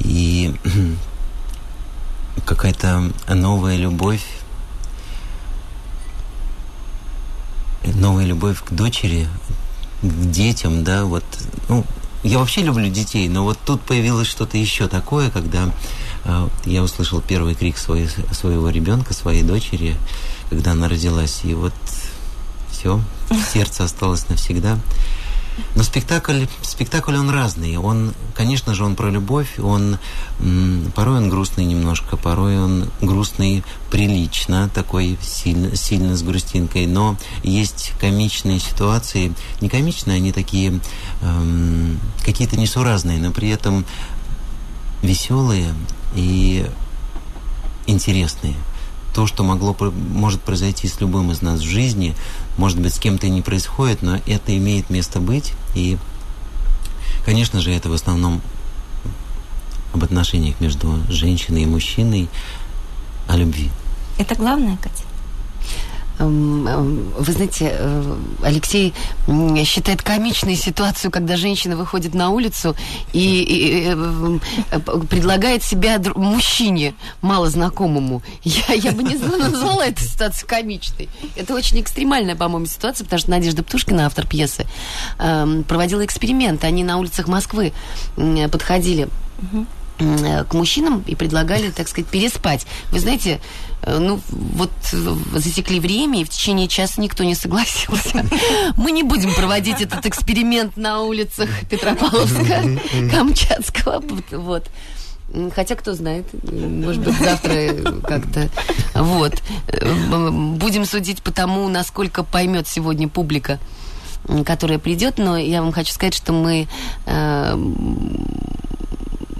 И 0.00 0.54
какая-то 2.46 3.12
новая 3.28 3.76
любовь, 3.76 4.24
новая 7.94 8.24
любовь 8.24 8.62
к 8.62 8.72
дочери, 8.72 9.28
к 10.02 10.30
детям, 10.30 10.84
да, 10.84 11.04
вот, 11.04 11.24
ну, 11.68 11.84
я 12.22 12.38
вообще 12.38 12.62
люблю 12.62 12.88
детей, 12.88 13.28
но 13.28 13.44
вот 13.44 13.58
тут 13.64 13.80
появилось 13.82 14.26
что-то 14.26 14.56
еще 14.56 14.88
такое, 14.88 15.30
когда 15.30 15.70
э, 16.24 16.48
я 16.64 16.82
услышал 16.82 17.20
первый 17.20 17.54
крик 17.54 17.78
своей, 17.78 18.08
своего 18.32 18.70
ребенка, 18.70 19.14
своей 19.14 19.42
дочери, 19.42 19.96
когда 20.50 20.72
она 20.72 20.88
родилась, 20.88 21.40
и 21.44 21.54
вот 21.54 21.74
все, 22.70 23.00
сердце 23.52 23.84
осталось 23.84 24.28
навсегда. 24.28 24.78
Но 25.74 25.82
спектакль, 25.82 26.44
спектакль 26.62 27.16
он 27.16 27.30
разный. 27.30 27.76
Он, 27.76 28.14
конечно 28.34 28.74
же, 28.74 28.84
он 28.84 28.96
про 28.96 29.10
любовь. 29.10 29.58
Он 29.58 29.98
порой 30.94 31.18
он 31.18 31.28
грустный 31.28 31.64
немножко, 31.64 32.16
порой 32.16 32.58
он 32.58 32.90
грустный 33.00 33.64
прилично, 33.90 34.70
такой 34.72 35.18
сильно, 35.20 35.74
сильно 35.76 36.16
с 36.16 36.22
грустинкой. 36.22 36.86
Но 36.86 37.16
есть 37.42 37.92
комичные 38.00 38.60
ситуации, 38.60 39.32
не 39.60 39.68
комичные, 39.68 40.16
они 40.16 40.32
такие 40.32 40.80
эм, 41.22 41.98
какие-то 42.24 42.56
несуразные, 42.56 43.18
но 43.18 43.32
при 43.32 43.48
этом 43.48 43.84
веселые 45.02 45.74
и 46.14 46.66
интересные 47.86 48.54
то, 49.14 49.26
что 49.26 49.42
могло, 49.42 49.76
может 49.92 50.40
произойти 50.42 50.86
с 50.86 51.00
любым 51.00 51.32
из 51.32 51.42
нас 51.42 51.60
в 51.60 51.64
жизни, 51.64 52.14
может 52.56 52.78
быть, 52.78 52.94
с 52.94 52.98
кем-то 52.98 53.26
и 53.26 53.30
не 53.30 53.42
происходит, 53.42 54.02
но 54.02 54.20
это 54.26 54.56
имеет 54.56 54.90
место 54.90 55.20
быть. 55.20 55.52
И, 55.74 55.98
конечно 57.24 57.60
же, 57.60 57.72
это 57.72 57.88
в 57.88 57.92
основном 57.92 58.40
об 59.92 60.04
отношениях 60.04 60.60
между 60.60 61.00
женщиной 61.08 61.62
и 61.62 61.66
мужчиной, 61.66 62.28
о 63.26 63.36
любви. 63.36 63.70
Это 64.18 64.34
главное, 64.34 64.76
Катя? 64.76 65.07
Эм, 66.18 66.66
эм, 66.66 67.12
вы 67.16 67.32
знаете, 67.32 67.70
э, 67.72 68.16
Алексей 68.42 68.92
считает 69.64 70.02
комичной 70.02 70.56
ситуацию, 70.56 71.10
когда 71.12 71.36
женщина 71.36 71.76
выходит 71.76 72.14
на 72.14 72.30
улицу 72.30 72.74
и, 73.12 73.42
и, 73.42 73.90
и 73.90 73.94
э, 73.94 74.78
предлагает 75.08 75.62
себя 75.62 76.00
мужчине 76.16 76.94
малознакомому. 77.22 78.22
Я, 78.42 78.74
я 78.74 78.92
бы 78.92 79.02
не 79.02 79.14
назвала 79.14 79.86
эту 79.86 80.02
ситуацию 80.02 80.48
комичной. 80.48 81.08
Это 81.36 81.54
очень 81.54 81.80
экстремальная, 81.80 82.34
по-моему, 82.34 82.66
ситуация, 82.66 83.04
потому 83.04 83.20
что 83.20 83.30
Надежда 83.30 83.62
Птушкина, 83.62 84.06
автор 84.06 84.26
пьесы, 84.26 84.66
эм, 85.18 85.62
проводила 85.64 86.04
эксперимент. 86.04 86.64
Они 86.64 86.82
на 86.82 86.98
улицах 86.98 87.28
Москвы 87.28 87.72
подходили 88.50 89.08
к 89.98 90.54
мужчинам 90.54 91.02
и 91.08 91.16
предлагали, 91.16 91.70
так 91.70 91.88
сказать, 91.88 92.08
переспать. 92.08 92.66
Вы 92.92 93.00
знаете, 93.00 93.40
Э, 93.40 93.67
ну, 93.86 94.20
вот 94.30 94.70
э, 94.92 95.16
засекли 95.38 95.80
время, 95.80 96.20
и 96.20 96.24
в 96.24 96.28
течение 96.28 96.68
часа 96.68 97.00
никто 97.00 97.24
не 97.24 97.34
согласился. 97.34 98.26
Мы 98.76 98.90
не 98.90 99.02
будем 99.02 99.34
проводить 99.34 99.80
этот 99.80 100.04
эксперимент 100.06 100.76
на 100.76 101.02
улицах 101.02 101.48
Петропавловска, 101.70 102.62
Камчатского. 103.10 104.02
Вот. 104.32 104.68
Хотя, 105.54 105.74
кто 105.76 105.94
знает, 105.94 106.26
может 106.42 107.02
быть, 107.02 107.14
завтра 107.18 107.74
как-то... 108.02 108.48
Вот. 108.94 109.42
Э, 109.68 110.30
будем 110.30 110.84
судить 110.84 111.22
по 111.22 111.30
тому, 111.30 111.68
насколько 111.68 112.24
поймет 112.24 112.66
сегодня 112.66 113.08
публика, 113.08 113.58
которая 114.44 114.78
придет. 114.78 115.18
Но 115.18 115.36
я 115.36 115.62
вам 115.62 115.72
хочу 115.72 115.92
сказать, 115.92 116.14
что 116.14 116.32
мы 116.32 116.66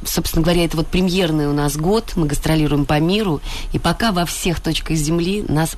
собственно 0.05 0.43
говоря, 0.43 0.65
это 0.65 0.77
вот 0.77 0.87
премьерный 0.87 1.47
у 1.47 1.53
нас 1.53 1.77
год, 1.77 2.13
мы 2.17 2.27
гастролируем 2.27 2.85
по 2.85 2.99
миру, 3.01 3.41
и 3.73 3.79
пока 3.79 4.13
во 4.13 4.25
всех 4.25 4.61
точках 4.61 4.97
Земли 4.97 5.45
нас, 5.49 5.77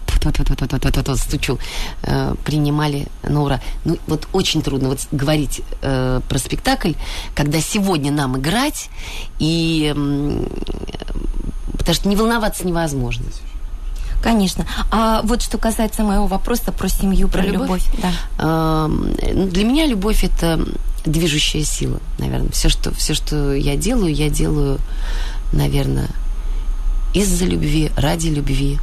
стучу, 1.17 1.59
э, 2.03 2.35
принимали 2.45 3.09
на 3.23 3.43
ура. 3.43 3.61
Ну, 3.85 3.99
вот 4.07 4.29
очень 4.33 4.62
трудно 4.62 4.89
вот 4.89 5.00
говорить 5.11 5.62
э, 5.83 6.21
про 6.29 6.39
спектакль, 6.39 6.93
когда 7.35 7.61
сегодня 7.61 8.11
нам 8.12 8.39
играть, 8.39 8.91
и 9.39 9.95
потому 11.79 11.95
что 11.95 12.09
не 12.09 12.17
волноваться 12.17 12.67
невозможно. 12.67 13.25
Конечно. 14.23 14.67
А 14.91 15.23
вот 15.23 15.41
что 15.41 15.57
касается 15.57 16.03
моего 16.03 16.27
вопроса 16.27 16.73
про 16.73 16.89
семью, 16.89 17.29
про, 17.29 17.43
про 17.43 17.50
любовь. 17.50 17.69
любовь 17.69 18.15
да. 18.39 18.89
Ну, 18.89 19.47
для 19.47 19.65
меня 19.65 19.87
любовь 19.87 20.25
это 20.25 20.62
движущая 21.04 21.64
сила, 21.64 22.00
наверное. 22.19 22.50
Все 22.50 22.69
что, 22.69 22.95
все, 22.95 23.14
что 23.14 23.54
я 23.54 23.76
делаю, 23.76 24.14
я 24.14 24.28
делаю, 24.28 24.78
наверное, 25.52 26.09
из-за 27.14 27.45
любви, 27.45 27.90
ради 27.97 28.28
любви. 28.28 28.78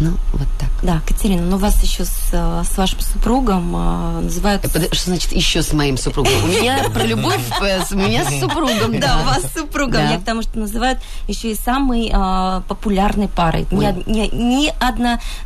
Ну, 0.00 0.12
вот 0.32 0.48
так. 0.58 0.70
Да, 0.82 1.02
Катерина, 1.06 1.42
ну 1.42 1.58
вас 1.58 1.82
еще 1.82 2.06
с, 2.06 2.30
э, 2.32 2.62
с 2.64 2.78
вашим 2.78 3.00
супругом 3.00 3.76
э, 3.76 4.20
называют... 4.22 4.64
Что 4.92 5.10
значит 5.10 5.32
еще 5.32 5.62
с 5.62 5.74
моим 5.74 5.98
супругом? 5.98 6.32
У 6.42 6.46
меня 6.46 6.88
про 6.94 7.02
любовь, 7.04 7.40
э, 7.60 7.80
у 7.90 7.96
меня 7.96 8.24
с 8.24 8.40
супругом. 8.40 8.98
Да, 8.98 9.20
у 9.20 9.24
вас 9.26 9.42
с 9.42 9.58
супругом. 9.58 10.08
Я 10.10 10.18
потому 10.18 10.40
что 10.40 10.58
называют 10.58 11.00
еще 11.28 11.50
и 11.50 11.54
самой 11.54 12.10
э, 12.10 12.62
популярной 12.66 13.28
парой. 13.28 13.66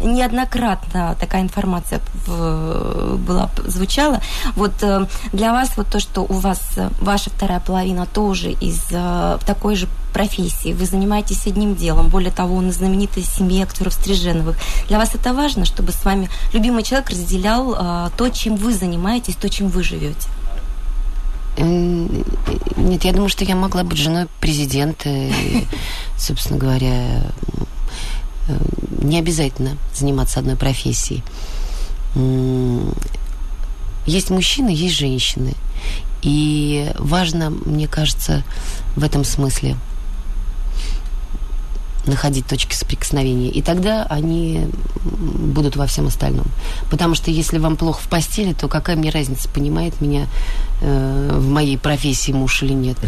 Неоднократно 0.00 1.16
такая 1.18 1.42
информация 1.42 2.00
была, 2.26 3.50
звучала. 3.66 4.20
Вот 4.54 4.72
для 5.32 5.52
вас 5.52 5.76
вот 5.76 5.88
то, 5.88 5.98
что 5.98 6.20
у 6.20 6.34
вас 6.34 6.60
ваша 7.00 7.30
вторая 7.30 7.58
половина 7.58 8.06
тоже 8.06 8.52
из 8.52 8.84
такой 9.44 9.74
же 9.74 9.88
профессии, 10.14 10.72
вы 10.72 10.86
занимаетесь 10.86 11.46
одним 11.46 11.74
делом. 11.74 12.08
Более 12.08 12.30
того, 12.30 12.56
он 12.56 12.70
из 12.70 12.76
знаменитой 12.76 13.24
семьи 13.24 13.60
актеров 13.60 13.92
Стриженовых. 13.92 14.56
Для 14.88 14.96
вас 14.96 15.14
это 15.14 15.34
важно, 15.34 15.66
чтобы 15.66 15.92
с 15.92 16.04
вами 16.04 16.30
любимый 16.54 16.84
человек 16.84 17.10
разделял 17.10 17.74
а, 17.76 18.10
то, 18.16 18.30
чем 18.30 18.56
вы 18.56 18.72
занимаетесь, 18.72 19.34
то, 19.34 19.50
чем 19.50 19.68
вы 19.68 19.82
живете? 19.82 20.28
Нет, 21.58 23.04
я 23.04 23.12
думаю, 23.12 23.28
что 23.28 23.44
я 23.44 23.56
могла 23.56 23.84
быть 23.84 23.98
женой 23.98 24.26
президента. 24.40 25.08
И, 25.08 25.66
собственно 26.16 26.58
говоря, 26.58 27.24
э, 28.48 28.58
не 29.02 29.18
обязательно 29.18 29.76
заниматься 29.92 30.40
одной 30.40 30.56
профессией. 30.56 31.22
Есть 34.06 34.30
мужчины, 34.30 34.68
есть 34.68 34.94
женщины. 34.94 35.54
И 36.22 36.92
важно, 36.98 37.50
мне 37.50 37.88
кажется, 37.88 38.44
в 38.96 39.02
этом 39.02 39.24
смысле– 39.24 39.76
находить 42.06 42.46
точки 42.46 42.74
соприкосновения. 42.74 43.50
И 43.50 43.62
тогда 43.62 44.04
они 44.04 44.68
будут 45.04 45.76
во 45.76 45.86
всем 45.86 46.06
остальном. 46.06 46.46
Потому 46.90 47.14
что 47.14 47.30
если 47.30 47.58
вам 47.58 47.76
плохо 47.76 48.00
в 48.02 48.08
постели, 48.08 48.52
то 48.52 48.68
какая 48.68 48.96
мне 48.96 49.10
разница, 49.10 49.48
понимает 49.48 50.00
меня 50.00 50.26
э, 50.80 51.38
в 51.38 51.48
моей 51.48 51.78
профессии 51.78 52.32
муж 52.32 52.62
или 52.62 52.72
нет. 52.72 52.98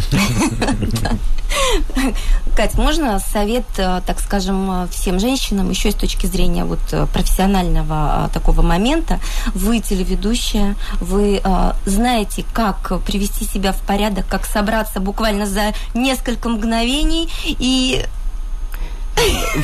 Кать, 2.55 2.75
можно 2.75 3.19
совет, 3.19 3.65
э, 3.77 4.01
так 4.05 4.19
скажем, 4.19 4.87
всем 4.89 5.19
женщинам, 5.19 5.69
еще 5.69 5.91
с 5.91 5.95
точки 5.95 6.25
зрения 6.25 6.65
вот 6.65 6.79
э, 6.91 7.05
профессионального 7.13 8.25
э, 8.25 8.33
такого 8.33 8.61
момента, 8.61 9.19
вы 9.53 9.79
телеведущая, 9.79 10.75
вы 10.99 11.41
знаете, 11.85 12.43
как 12.53 13.01
привести 13.03 13.45
себя 13.45 13.71
в 13.71 13.81
порядок, 13.81 14.27
как 14.27 14.45
собраться 14.45 14.99
буквально 14.99 15.45
за 15.45 15.73
несколько 15.93 16.49
мгновений 16.49 17.29
и 17.45 18.05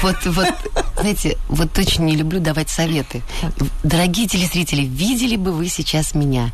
вот, 0.01 0.15
вот, 0.25 0.47
знаете, 0.99 1.37
вот 1.49 1.77
очень 1.77 2.05
не 2.05 2.15
люблю 2.15 2.39
давать 2.39 2.69
советы. 2.69 3.21
Дорогие 3.83 4.27
телезрители, 4.27 4.81
видели 4.81 5.35
бы 5.35 5.51
вы 5.51 5.67
сейчас 5.67 6.13
меня 6.15 6.51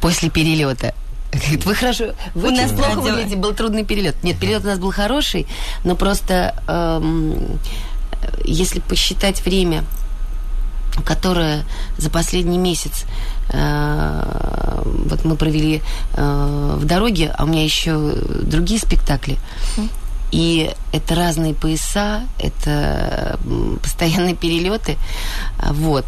после 0.00 0.30
перелета? 0.30 0.94
Вы 1.64 1.74
хорошо, 1.74 2.14
вы 2.34 2.48
у 2.48 2.50
нас 2.50 2.72
плохо 2.72 3.00
выглядите, 3.00 3.36
был 3.36 3.52
трудный 3.52 3.84
перелет. 3.84 4.16
Нет, 4.22 4.38
перелет 4.38 4.64
у 4.64 4.68
нас 4.68 4.78
был 4.78 4.90
хороший, 4.92 5.46
но 5.84 5.94
просто 5.94 6.54
эм, 6.66 7.58
если 8.44 8.80
посчитать 8.80 9.44
время, 9.44 9.84
которое 11.04 11.64
за 11.96 12.10
последний 12.10 12.58
месяц 12.58 13.04
э, 13.50 14.82
вот 14.84 15.24
мы 15.24 15.36
провели 15.36 15.82
э, 16.14 16.76
в 16.78 16.84
дороге, 16.84 17.32
а 17.36 17.44
у 17.44 17.46
меня 17.46 17.62
еще 17.62 18.14
другие 18.42 18.80
спектакли. 18.80 19.38
И 20.30 20.70
это 20.92 21.14
разные 21.14 21.54
пояса, 21.54 22.22
это 22.38 23.38
постоянные 23.82 24.34
перелеты. 24.34 24.96
Вот. 25.70 26.04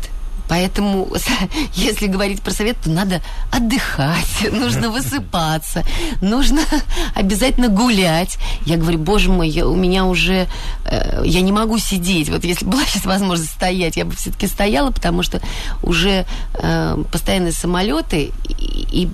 Поэтому, 0.51 1.09
если 1.75 2.09
говорить 2.09 2.43
про 2.43 2.51
совет, 2.51 2.77
то 2.83 2.91
надо 2.91 3.23
отдыхать, 3.53 4.49
нужно 4.53 4.91
высыпаться, 4.91 5.85
нужно 6.21 6.63
обязательно 7.15 7.69
гулять. 7.69 8.37
Я 8.67 8.77
говорю, 8.77 8.99
боже 8.99 9.31
мой, 9.31 9.49
я, 9.49 9.65
у 9.69 9.77
меня 9.77 10.07
уже, 10.07 10.49
э, 10.87 11.23
я 11.25 11.41
не 11.43 11.53
могу 11.53 11.79
сидеть. 11.79 12.31
Вот 12.31 12.43
если 12.43 12.65
была 12.65 12.85
сейчас 12.85 13.07
возможность 13.07 13.53
стоять, 13.53 13.97
я 13.97 14.05
бы 14.05 14.13
все-таки 14.17 14.49
стояла, 14.49 14.91
потому 14.91 15.23
что 15.23 15.41
уже 15.85 16.27
э, 16.55 17.05
постоянные 17.13 17.53
самолеты, 17.53 18.33
и, 18.49 19.05
и 19.05 19.11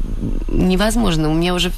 невозможно. 0.49 1.29
У 1.31 1.35
меня 1.35 1.53
уже 1.53 1.71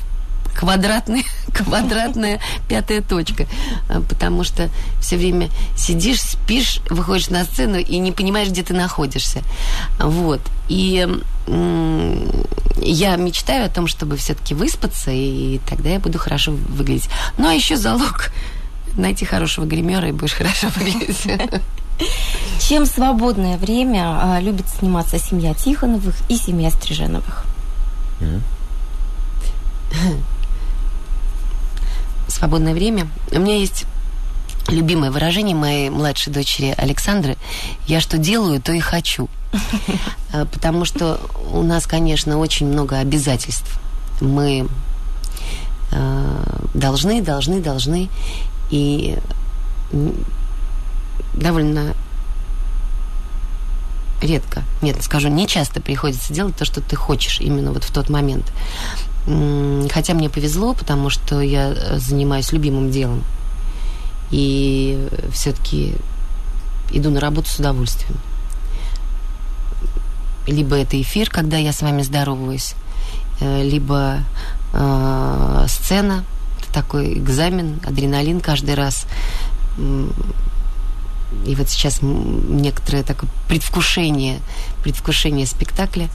квадратная, 0.54 1.24
квадратная 1.54 2.40
пятая 2.68 3.02
точка. 3.02 3.46
А, 3.88 4.00
потому 4.00 4.44
что 4.44 4.68
все 5.00 5.16
время 5.16 5.48
сидишь, 5.76 6.20
спишь, 6.20 6.80
выходишь 6.90 7.30
на 7.30 7.44
сцену 7.44 7.78
и 7.78 7.98
не 7.98 8.12
понимаешь, 8.12 8.48
где 8.48 8.62
ты 8.62 8.74
находишься. 8.74 9.42
Вот. 9.98 10.40
И 10.68 11.06
я 12.76 13.16
мечтаю 13.16 13.66
о 13.66 13.68
том, 13.68 13.86
чтобы 13.86 14.16
все-таки 14.16 14.54
выспаться, 14.54 15.10
и 15.10 15.60
тогда 15.68 15.90
я 15.90 15.98
буду 15.98 16.18
хорошо 16.18 16.52
выглядеть. 16.52 17.08
Ну, 17.38 17.48
а 17.48 17.54
еще 17.54 17.76
залог 17.76 18.30
найти 18.96 19.24
хорошего 19.24 19.64
гримера, 19.64 20.08
и 20.08 20.12
будешь 20.12 20.34
хорошо 20.34 20.68
выглядеть. 20.76 21.26
Чем 22.60 22.86
свободное 22.86 23.56
время 23.56 24.36
а, 24.36 24.40
любит 24.40 24.66
заниматься 24.68 25.18
семья 25.18 25.54
Тихоновых 25.54 26.14
и 26.28 26.36
семья 26.36 26.70
Стриженовых? 26.70 27.44
Свободное 32.28 32.74
время. 32.74 33.08
У 33.32 33.40
меня 33.40 33.56
есть 33.56 33.86
любимое 34.68 35.10
выражение 35.10 35.56
моей 35.56 35.90
младшей 35.90 36.32
дочери 36.32 36.74
Александры. 36.76 37.36
Я 37.86 38.00
что 38.00 38.18
делаю, 38.18 38.60
то 38.60 38.72
и 38.72 38.80
хочу. 38.80 39.28
А, 40.32 40.44
Потому 40.52 40.84
что 40.84 41.20
у 41.50 41.62
нас, 41.62 41.86
конечно, 41.86 42.38
очень 42.38 42.66
много 42.66 42.98
обязательств. 42.98 43.80
Мы 44.20 44.68
э, 45.90 46.60
должны, 46.74 47.22
должны, 47.22 47.60
должны. 47.60 48.08
И 48.70 49.16
довольно 51.34 51.94
редко, 54.20 54.64
нет, 54.82 55.02
скажу, 55.02 55.28
не 55.28 55.46
часто 55.46 55.80
приходится 55.80 56.32
делать 56.32 56.56
то, 56.56 56.64
что 56.64 56.80
ты 56.80 56.96
хочешь 56.96 57.40
именно 57.40 57.72
вот 57.72 57.84
в 57.84 57.92
тот 57.92 58.08
момент. 58.08 58.52
Хотя 59.90 60.14
мне 60.14 60.30
повезло, 60.30 60.72
потому 60.72 61.10
что 61.10 61.40
я 61.40 61.68
э, 61.68 61.98
занимаюсь 61.98 62.52
любимым 62.52 62.90
делом. 62.90 63.24
И 64.30 65.08
все-таки 65.32 65.94
иду 66.90 67.10
на 67.10 67.20
работу 67.20 67.50
с 67.50 67.58
удовольствием. 67.58 68.16
Либо 70.46 70.76
это 70.76 71.00
эфир, 71.00 71.28
когда 71.28 71.58
я 71.58 71.72
с 71.72 71.82
вами 71.82 72.00
здороваюсь, 72.00 72.74
э, 73.40 73.62
либо 73.64 74.20
э, 74.72 75.66
сцена, 75.68 76.24
это 76.60 76.72
такой 76.72 77.12
экзамен, 77.18 77.80
адреналин 77.84 78.40
каждый 78.40 78.76
раз. 78.76 79.06
И 81.44 81.54
вот 81.54 81.68
сейчас 81.68 81.98
некоторое 82.00 83.02
такое 83.02 83.28
предвкушение, 83.46 84.38
предвкушение 84.82 85.46
спектакля. 85.46 86.08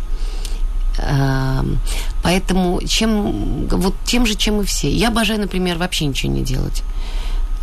Эм, 0.97 1.79
Поэтому 2.23 2.81
чем, 2.88 3.67
вот 3.67 3.95
тем 4.05 4.25
же, 4.25 4.35
чем 4.35 4.62
и 4.62 4.65
все. 4.65 4.89
Я 4.89 5.09
обожаю, 5.09 5.41
например, 5.41 5.77
вообще 5.77 6.05
ничего 6.05 6.31
не 6.31 6.41
делать. 6.41 6.83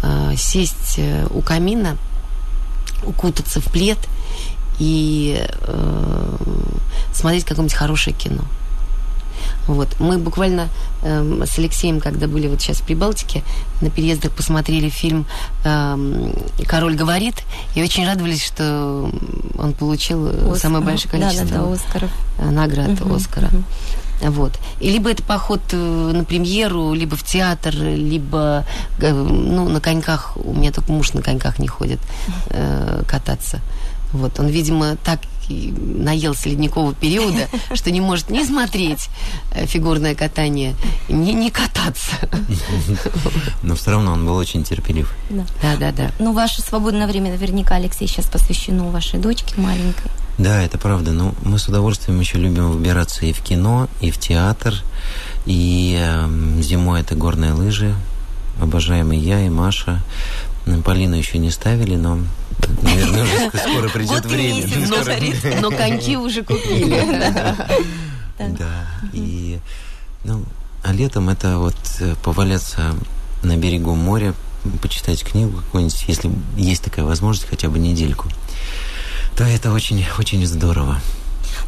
Э, 0.03 0.35
Сесть 0.37 0.99
э, 0.99 1.27
у 1.31 1.41
камина, 1.41 1.97
укутаться 3.03 3.61
в 3.61 3.73
плед 3.73 3.99
и 4.79 5.43
э, 5.49 6.37
смотреть 7.15 7.45
какое-нибудь 7.45 7.75
хорошее 7.75 8.15
кино. 8.15 8.45
Вот. 9.67 9.89
Мы 10.01 10.19
буквально 10.19 10.69
эм, 11.03 11.43
с 11.45 11.59
Алексеем, 11.59 12.01
когда 12.01 12.27
были 12.27 12.47
вот 12.49 12.61
сейчас 12.61 12.79
в 12.79 12.83
Прибалтике, 12.85 13.43
на 13.81 13.91
переездах 13.91 14.33
посмотрели 14.33 14.89
фильм 14.89 15.27
эм, 15.65 16.33
«Король 16.67 16.95
говорит», 16.97 17.37
и 17.75 17.83
очень 17.83 18.07
радовались, 18.07 18.45
что 18.45 19.11
он 19.59 19.73
получил 19.75 20.29
э, 20.29 20.57
самое 20.57 20.85
большое 20.85 21.11
количество 21.11 21.45
Да, 21.47 21.57
да, 21.59 21.65
да, 21.67 21.73
Оскаров. 21.73 22.11
э, 22.39 22.51
наград 22.51 22.89
Мгм, 23.01 23.15
Оскара. 23.15 23.47
мгм. 23.49 23.65
Вот. 24.23 24.53
И 24.81 24.91
либо 24.91 25.11
это 25.11 25.23
поход 25.23 25.61
э, 25.73 25.77
на 26.15 26.25
премьеру, 26.25 26.93
либо 26.93 27.17
в 27.17 27.23
театр, 27.23 27.75
либо 27.75 28.67
э, 28.99 29.13
ну, 29.13 29.69
на 29.69 29.81
коньках. 29.81 30.37
У 30.37 30.53
меня 30.53 30.73
только 30.73 30.93
муж 30.93 31.15
на 31.15 31.23
коньках 31.23 31.59
не 31.59 31.69
ходит 31.69 32.01
э, 32.51 33.03
кататься. 33.09 33.61
Вот. 34.13 34.39
Он, 34.39 34.47
видимо, 34.49 34.97
так 34.97 35.21
и 35.51 35.73
наелся 35.73 36.49
ледникового 36.49 36.95
периода, 36.95 37.49
что 37.75 37.91
не 37.91 38.01
может 38.01 38.31
ни 38.31 38.45
смотреть 38.45 39.09
э, 39.53 39.67
фигурное 39.67 40.15
катание, 40.15 40.75
ни, 41.09 41.33
ни 41.33 41.51
кататься. 41.51 42.17
Но 43.63 43.75
все 43.75 43.91
равно 43.91 44.13
он 44.13 44.27
был 44.27 44.37
очень 44.37 44.65
терпелив. 44.65 45.13
Да. 45.29 45.45
Да, 45.63 45.77
да, 45.77 45.93
да. 45.93 46.11
Ну, 46.19 46.33
ваше 46.33 46.63
свободное 46.63 47.07
время 47.07 47.31
наверняка, 47.31 47.77
Алексей, 47.77 48.07
сейчас 48.07 48.27
посвящено 48.27 48.91
вашей 48.91 49.19
дочке 49.19 49.55
маленькой. 49.61 50.11
Да, 50.39 50.63
это 50.63 50.79
правда. 50.79 51.13
Ну, 51.13 51.35
мы 51.43 51.59
с 51.59 51.69
удовольствием 51.69 52.19
еще 52.19 52.39
любим 52.39 52.71
выбираться 52.71 53.27
и 53.27 53.33
в 53.33 53.41
кино, 53.41 53.89
и 54.01 54.11
в 54.11 54.19
театр. 54.19 54.75
И 55.45 55.99
эм, 56.01 56.63
зимой 56.63 57.01
это 57.01 57.15
горные 57.15 57.53
лыжи. 57.53 57.95
Обожаем 58.61 59.13
и 59.13 59.19
я, 59.19 59.45
и 59.45 59.49
Маша. 59.49 60.03
Полину 60.85 61.17
еще 61.17 61.39
не 61.39 61.51
ставили, 61.51 61.97
но, 61.97 62.21
наверное, 62.83 63.25
уже 63.25 63.35
ск- 63.35 63.59
скоро 63.71 63.89
придет 63.89 64.25
время. 64.27 65.61
Но, 65.61 65.71
коньки 65.71 66.17
уже 66.17 66.43
купили. 66.43 67.05
Да. 68.59 68.87
И, 69.13 69.59
ну, 70.25 70.43
а 70.83 70.95
летом 70.95 71.29
это 71.29 71.59
вот 71.59 71.77
э, 72.01 72.15
поваляться 72.25 72.95
на 73.43 73.59
берегу 73.59 73.95
моря, 73.95 74.33
почитать 74.81 75.23
книгу 75.23 75.59
какую-нибудь, 75.59 76.05
если 76.09 76.31
есть 76.57 76.83
такая 76.83 77.05
возможность, 77.05 77.49
хотя 77.49 77.69
бы 77.69 77.79
недельку, 77.79 78.29
то 79.37 79.45
это 79.45 79.73
очень, 79.73 80.05
очень 80.19 80.47
здорово. 80.47 81.01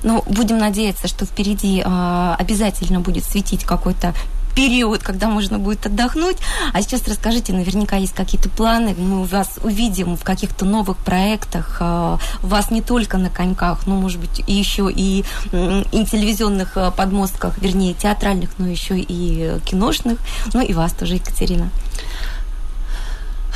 Ну, 0.03 0.23
будем 0.27 0.59
надеяться, 0.59 1.09
что 1.09 1.27
впереди 1.27 1.83
а, 1.85 2.37
обязательно 2.39 3.01
будет 3.01 3.25
светить 3.25 3.65
какой-то 3.65 4.15
период, 4.55 5.03
когда 5.03 5.29
можно 5.29 5.59
будет 5.59 5.87
отдохнуть. 5.87 6.37
А 6.73 6.83
сейчас 6.83 7.07
расскажите, 7.09 7.53
наверняка 7.53 7.97
есть 7.97 8.15
какие-то 8.15 8.49
планы. 8.49 8.95
Мы 8.97 9.25
вас 9.25 9.59
увидим 9.63 10.17
в 10.17 10.23
каких-то 10.25 10.65
новых 10.65 10.99
проектах. 10.99 11.79
а, 11.81 12.19
Вас 12.43 12.71
не 12.71 12.83
только 12.83 13.19
на 13.19 13.31
коньках, 13.31 13.87
но, 13.87 13.95
может 13.97 14.21
быть, 14.21 14.43
и 14.47 14.53
еще 14.53 14.91
и, 14.91 15.25
и 15.53 16.05
телевизионных 16.07 16.77
а, 16.77 16.91
подмостках, 16.91 17.59
вернее, 17.59 17.95
театральных, 17.95 18.51
но 18.59 18.67
еще 18.67 18.99
и 18.99 19.39
э, 19.43 19.61
киношных. 19.65 20.19
Ну 20.55 20.61
и 20.61 20.73
вас 20.73 20.93
тоже, 20.93 21.15
Екатерина. 21.15 21.71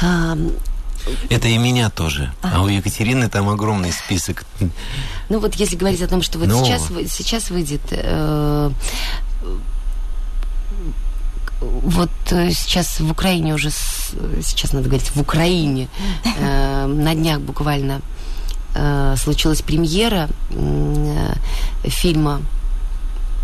А, 0.03 0.37
Это 1.31 1.49
и 1.49 1.59
меня 1.59 1.89
тоже. 1.91 2.33
А 2.43 2.63
у 2.63 2.69
Екатерины 2.69 3.29
там 3.29 3.49
огромный 3.49 3.93
список. 3.93 4.45
Ну 5.29 5.39
вот 5.39 5.55
если 5.55 5.77
говорить 5.77 6.03
о 6.03 6.09
том, 6.09 6.23
что 6.23 6.39
вот 6.39 6.49
Ну. 6.49 6.65
сейчас, 6.65 6.89
сейчас 7.11 7.51
выйдет... 7.51 7.83
э, 7.91 8.71
вот 11.61 12.11
э, 12.31 12.51
сейчас 12.51 13.01
в 13.01 13.11
Украине 13.11 13.55
уже, 13.55 13.71
сейчас 13.71 14.73
надо 14.73 14.89
говорить, 14.89 15.11
в 15.15 15.21
Украине 15.21 15.89
э, 16.39 16.87
на 16.87 17.15
днях 17.15 17.41
буквально 17.41 18.03
э, 18.75 19.15
случилась 19.17 19.63
премьера 19.63 20.29
э, 20.51 21.35
фильма 21.85 22.43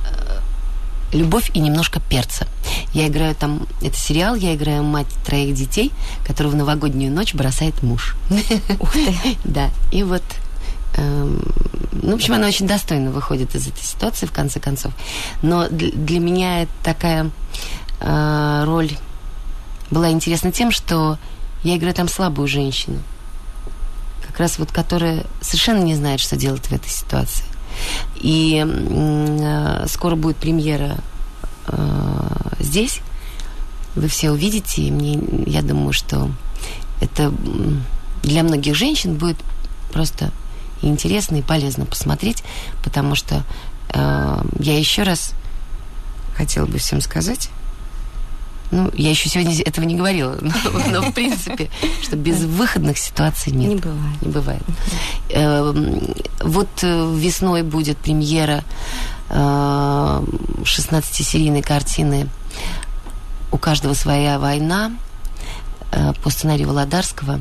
э, 0.04 1.16
«Любовь 1.16 1.50
и 1.54 1.60
немножко 1.60 2.00
перца». 2.00 2.46
Я 2.92 3.08
играю 3.08 3.34
там, 3.34 3.66
это 3.80 3.96
сериал, 3.96 4.34
я 4.34 4.54
играю 4.54 4.82
мать 4.82 5.06
троих 5.24 5.54
детей, 5.54 5.90
которую 6.26 6.52
в 6.52 6.56
новогоднюю 6.56 7.10
ночь 7.10 7.34
бросает 7.34 7.82
муж. 7.82 8.16
Ух 8.78 8.92
ты. 8.92 9.14
Да, 9.44 9.70
и 9.90 10.02
вот, 10.02 10.22
эм, 10.96 11.42
ну, 11.92 12.12
в 12.12 12.14
общем, 12.14 12.34
она 12.34 12.46
очень 12.48 12.66
достойно 12.66 13.10
выходит 13.10 13.54
из 13.54 13.66
этой 13.66 13.82
ситуации, 13.82 14.26
в 14.26 14.32
конце 14.32 14.60
концов. 14.60 14.92
Но 15.40 15.68
для, 15.68 16.20
меня 16.20 16.66
такая 16.84 17.30
э, 18.02 18.64
роль 18.64 18.90
была 19.90 20.10
интересна 20.10 20.52
тем, 20.52 20.70
что 20.70 21.18
я 21.62 21.76
играю 21.76 21.94
там 21.94 22.08
слабую 22.08 22.48
женщину, 22.48 22.98
как 24.26 24.38
раз 24.40 24.58
вот 24.58 24.72
которая 24.72 25.24
совершенно 25.40 25.82
не 25.82 25.94
знает, 25.94 26.20
что 26.20 26.36
делать 26.36 26.66
в 26.66 26.72
этой 26.72 26.88
ситуации. 26.88 27.44
И 28.16 28.64
э, 28.64 29.86
скоро 29.88 30.16
будет 30.16 30.36
премьера 30.36 30.98
э, 31.68 32.28
здесь. 32.58 33.00
Вы 33.94 34.08
все 34.08 34.30
увидите, 34.30 34.82
и 34.82 34.90
мне, 34.90 35.18
я 35.46 35.62
думаю, 35.62 35.92
что 35.92 36.30
это 37.00 37.32
для 38.22 38.42
многих 38.42 38.74
женщин 38.74 39.16
будет 39.16 39.36
просто 39.92 40.30
интересно 40.80 41.36
и 41.36 41.42
полезно 41.42 41.84
посмотреть, 41.84 42.42
потому 42.82 43.14
что 43.14 43.44
э, 43.90 44.44
я 44.58 44.78
еще 44.78 45.02
раз 45.02 45.32
хотела 46.34 46.66
бы 46.66 46.78
всем 46.78 47.00
сказать, 47.00 47.50
ну, 48.72 48.90
я 48.94 49.10
еще 49.10 49.28
сегодня 49.28 49.54
этого 49.62 49.84
не 49.84 49.94
говорила, 49.94 50.36
но, 50.40 50.52
но, 50.90 51.02
в 51.02 51.12
принципе, 51.12 51.68
что 52.02 52.16
без 52.16 52.42
выходных 52.42 52.96
ситуаций 52.96 53.52
нет. 53.52 53.68
Не 53.68 53.76
бывает. 53.76 54.22
Не 54.22 54.32
бывает. 54.32 54.62
Эм, 55.28 56.14
Вот 56.40 56.68
э, 56.82 57.14
весной 57.16 57.62
будет 57.62 57.98
премьера 57.98 58.64
э, 59.28 59.34
16-серийной 59.34 61.62
картины 61.62 62.28
«У 63.52 63.58
каждого 63.58 63.92
своя 63.92 64.38
война» 64.38 64.92
э, 65.92 66.14
по 66.22 66.30
сценарию 66.30 66.68
Володарского. 66.68 67.40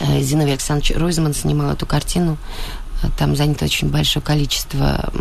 Э, 0.00 0.22
Зиновий 0.22 0.52
Александрович 0.52 0.96
Ройзман 0.96 1.34
снимал 1.34 1.70
эту 1.70 1.84
картину. 1.84 2.38
Там 3.18 3.36
занято 3.36 3.66
очень 3.66 3.90
большое 3.90 4.24
количество 4.24 5.12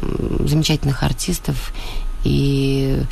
замечательных 0.46 1.04
артистов. 1.04 1.74
И 2.24 3.04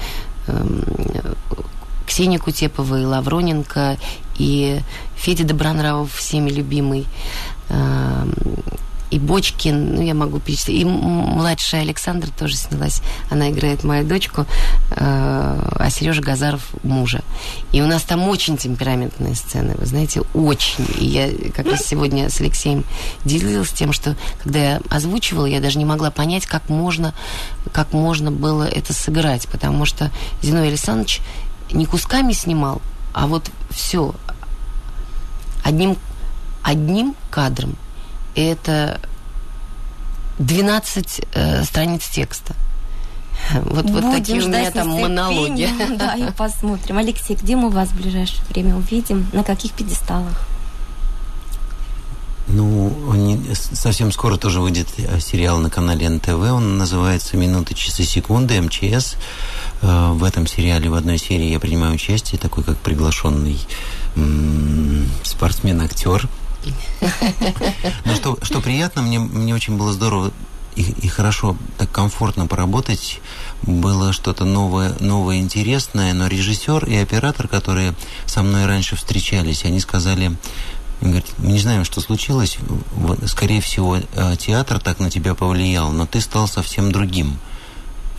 Ксения 2.07 2.39
Кутепова, 2.39 2.99
и 2.99 3.05
Лавроненко, 3.05 3.97
и 4.37 4.79
Федя 5.15 5.43
Добронравов, 5.45 6.13
всеми 6.13 6.49
любимый. 6.49 7.05
И 9.11 9.17
Бочкин, 9.17 9.95
ну, 9.95 10.01
я 10.01 10.13
могу 10.13 10.39
перечислить, 10.39 10.81
и 10.81 10.85
младшая 10.85 11.81
Александра 11.81 12.29
тоже 12.29 12.55
снялась, 12.55 13.01
она 13.29 13.49
играет 13.49 13.83
мою 13.83 14.07
дочку, 14.07 14.45
э, 14.91 14.95
а 14.95 15.89
Сережа 15.89 16.21
Газаров 16.21 16.69
мужа. 16.83 17.21
И 17.71 17.81
у 17.81 17.87
нас 17.87 18.03
там 18.03 18.27
очень 18.27 18.57
темпераментные 18.57 19.33
сцены, 19.33 19.73
вы 19.77 19.85
знаете, 19.87 20.21
очень. 20.33 20.85
И 20.99 21.05
я 21.05 21.29
как 21.51 21.65
раз 21.65 21.81
сегодня 21.81 22.29
с 22.29 22.39
Алексеем 22.39 22.85
делилась 23.25 23.71
тем, 23.71 23.93
что 23.93 24.15
когда 24.43 24.59
я 24.59 24.81
озвучивала, 24.89 25.47
я 25.47 25.59
даже 25.59 25.79
не 25.79 25.85
могла 25.85 26.11
понять, 26.11 26.45
как 26.45 26.69
можно, 26.69 27.15
как 27.71 27.93
можно 27.93 28.31
было 28.31 28.63
это 28.63 28.93
сыграть, 28.93 29.47
потому 29.47 29.85
что 29.85 30.11
Зиновий 30.43 30.69
Александрович 30.69 31.21
не 31.71 31.87
кусками 31.87 32.33
снимал, 32.33 32.79
а 33.13 33.25
вот 33.25 33.49
все 33.71 34.13
одним, 35.63 35.97
одним 36.63 37.15
кадром– 37.31 37.75
это 38.47 38.99
12 40.39 41.21
э, 41.33 41.63
страниц 41.63 42.07
текста. 42.07 42.55
Вот, 43.53 43.89
вот 43.89 44.11
такие 44.11 44.41
у 44.41 44.47
меня 44.47 44.71
там 44.71 44.89
монологи. 44.89 45.69
Да, 45.97 46.15
и 46.15 46.31
посмотрим. 46.31 46.97
Алексей, 46.97 47.35
где 47.35 47.55
мы 47.55 47.69
вас 47.69 47.89
в 47.89 47.95
ближайшее 47.95 48.43
время 48.49 48.75
увидим? 48.75 49.27
На 49.33 49.43
каких 49.43 49.71
пьедесталах? 49.71 50.45
Ну, 52.47 53.13
не, 53.13 53.39
совсем 53.53 54.11
скоро 54.11 54.35
тоже 54.37 54.59
выйдет 54.59 54.87
э, 54.97 55.19
сериал 55.19 55.59
на 55.59 55.69
канале 55.69 56.09
НТВ. 56.09 56.29
Он 56.29 56.77
называется 56.77 57.37
«Минуты, 57.37 57.75
часы, 57.75 58.03
секунды. 58.03 58.59
МЧС». 58.59 59.15
Э, 59.81 60.11
в 60.13 60.23
этом 60.23 60.47
сериале 60.47 60.89
в 60.89 60.95
одной 60.95 61.19
серии 61.19 61.49
я 61.49 61.59
принимаю 61.59 61.93
участие, 61.93 62.39
такой 62.39 62.63
как 62.63 62.77
приглашенный 62.77 63.59
спортсмен-актер. 65.23 66.27
Но 68.05 68.15
что, 68.15 68.37
что 68.41 68.61
приятно, 68.61 69.01
мне, 69.01 69.19
мне 69.19 69.53
очень 69.53 69.77
было 69.77 69.93
здорово 69.93 70.31
и, 70.75 70.81
и 70.81 71.07
хорошо, 71.07 71.57
так 71.77 71.91
комфортно 71.91 72.47
поработать. 72.47 73.19
Было 73.63 74.13
что-то 74.13 74.45
новое, 74.45 74.95
новое, 74.99 75.37
интересное, 75.37 76.13
но 76.13 76.27
режиссер 76.27 76.85
и 76.85 76.95
оператор, 76.95 77.47
которые 77.47 77.93
со 78.25 78.43
мной 78.43 78.65
раньше 78.65 78.95
встречались, 78.95 79.65
они 79.65 79.79
сказали, 79.79 80.37
говорят, 81.01 81.25
мы 81.37 81.51
не 81.51 81.59
знаем, 81.59 81.83
что 81.83 82.01
случилось, 82.01 82.57
скорее 83.25 83.61
всего, 83.61 83.97
э, 83.97 84.35
театр 84.37 84.79
так 84.79 84.99
на 84.99 85.09
тебя 85.09 85.35
повлиял, 85.35 85.91
но 85.91 86.05
ты 86.05 86.21
стал 86.21 86.47
совсем 86.47 86.91
другим 86.91 87.39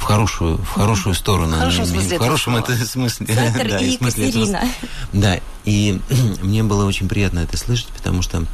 в 0.00 0.04
хорошую, 0.04 0.56
в 0.56 0.70
хорошую 0.70 1.14
сторону. 1.14 1.56
В 1.56 1.58
хорошем 1.58 1.84
смысле. 1.84 2.16
В 2.16 2.22
хорошем 2.22 2.56
это 2.56 2.74
смысле. 2.74 3.26
Центр 3.26 3.68
да, 3.68 3.78
и 3.78 3.96
смысле 3.96 4.28
Екатерина. 4.28 4.68
Да, 5.12 5.40
и 5.66 6.00
мне 6.42 6.62
было 6.62 6.86
очень 6.86 7.06
приятно 7.06 7.40
это 7.40 7.58
слышать, 7.58 7.88
потому 7.88 8.22
что, 8.22 8.44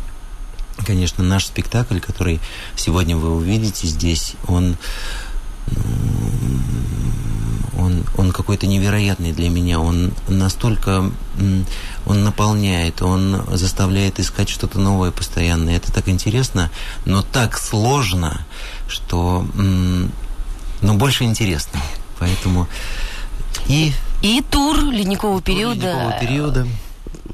конечно, 0.84 1.22
наш 1.22 1.46
спектакль, 1.46 2.00
который 2.00 2.40
сегодня 2.74 3.16
вы 3.16 3.34
увидите 3.34 3.86
здесь, 3.86 4.34
он 4.48 4.76
он, 7.78 8.04
он 8.16 8.32
какой-то 8.32 8.66
невероятный 8.66 9.32
для 9.32 9.48
меня. 9.48 9.78
Он 9.80 10.12
настолько, 10.28 11.10
он 12.06 12.24
наполняет, 12.24 13.02
он 13.02 13.42
заставляет 13.52 14.18
искать 14.18 14.48
что-то 14.48 14.78
новое 14.78 15.10
постоянно. 15.10 15.70
Это 15.70 15.92
так 15.92 16.08
интересно, 16.08 16.70
но 17.04 17.22
так 17.22 17.58
сложно, 17.58 18.44
что 18.88 19.46
но 20.86 20.94
больше 20.94 21.24
интересно. 21.24 21.80
Поэтому 22.18 22.68
и... 23.66 23.92
И 24.22 24.42
тур 24.50 24.78
ледникового 24.84 25.42
периода. 25.42 25.74
Ледникового 25.74 26.20
периода. 26.20 26.68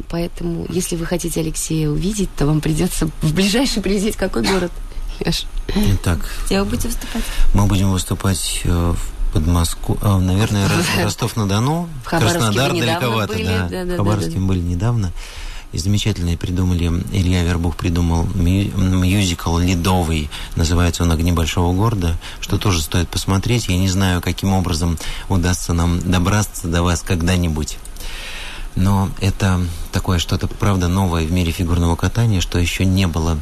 Поэтому, 0.08 0.66
если 0.68 0.96
вы 0.96 1.06
хотите 1.06 1.40
Алексея 1.40 1.88
увидеть, 1.88 2.28
то 2.36 2.46
вам 2.46 2.60
придется 2.60 3.08
в 3.20 3.34
ближайший 3.34 3.82
прилететь. 3.82 4.16
Какой 4.16 4.42
город? 4.42 4.72
Итак. 5.74 6.18
Где 6.46 6.60
вы 6.60 6.70
будете 6.70 6.88
выступать? 6.88 7.22
Мы 7.54 7.66
будем 7.66 7.92
выступать 7.92 8.62
э, 8.64 8.94
в 8.96 9.32
Подмоску... 9.32 9.98
А, 10.02 10.18
наверное, 10.18 10.68
Ростов-на-Дону. 11.02 11.88
Краснодар 12.04 12.72
далековато, 12.72 13.38
да. 13.38 13.84
В 13.84 13.96
Хабаровске 13.96 14.38
были 14.38 14.60
недавно. 14.60 15.12
И 15.72 15.78
замечательные 15.78 16.36
придумали, 16.36 16.86
Илья 17.12 17.44
Вербух 17.44 17.76
придумал 17.76 18.24
мюзикл 18.34 19.56
«Ледовый», 19.58 20.30
называется 20.54 21.02
он 21.02 21.12
«Огни 21.12 21.32
большого 21.32 21.74
города», 21.74 22.18
что 22.40 22.58
тоже 22.58 22.82
стоит 22.82 23.08
посмотреть. 23.08 23.68
Я 23.68 23.78
не 23.78 23.88
знаю, 23.88 24.20
каким 24.20 24.52
образом 24.52 24.98
удастся 25.28 25.72
нам 25.72 25.98
добраться 25.98 26.68
до 26.68 26.82
вас 26.82 27.00
когда-нибудь. 27.00 27.78
Но 28.74 29.10
это 29.20 29.60
такое 29.92 30.18
что-то, 30.18 30.46
правда, 30.46 30.88
новое 30.88 31.26
в 31.26 31.32
мире 31.32 31.52
фигурного 31.52 31.96
катания, 31.96 32.40
что 32.40 32.58
еще 32.58 32.84
не 32.84 33.06
было 33.06 33.38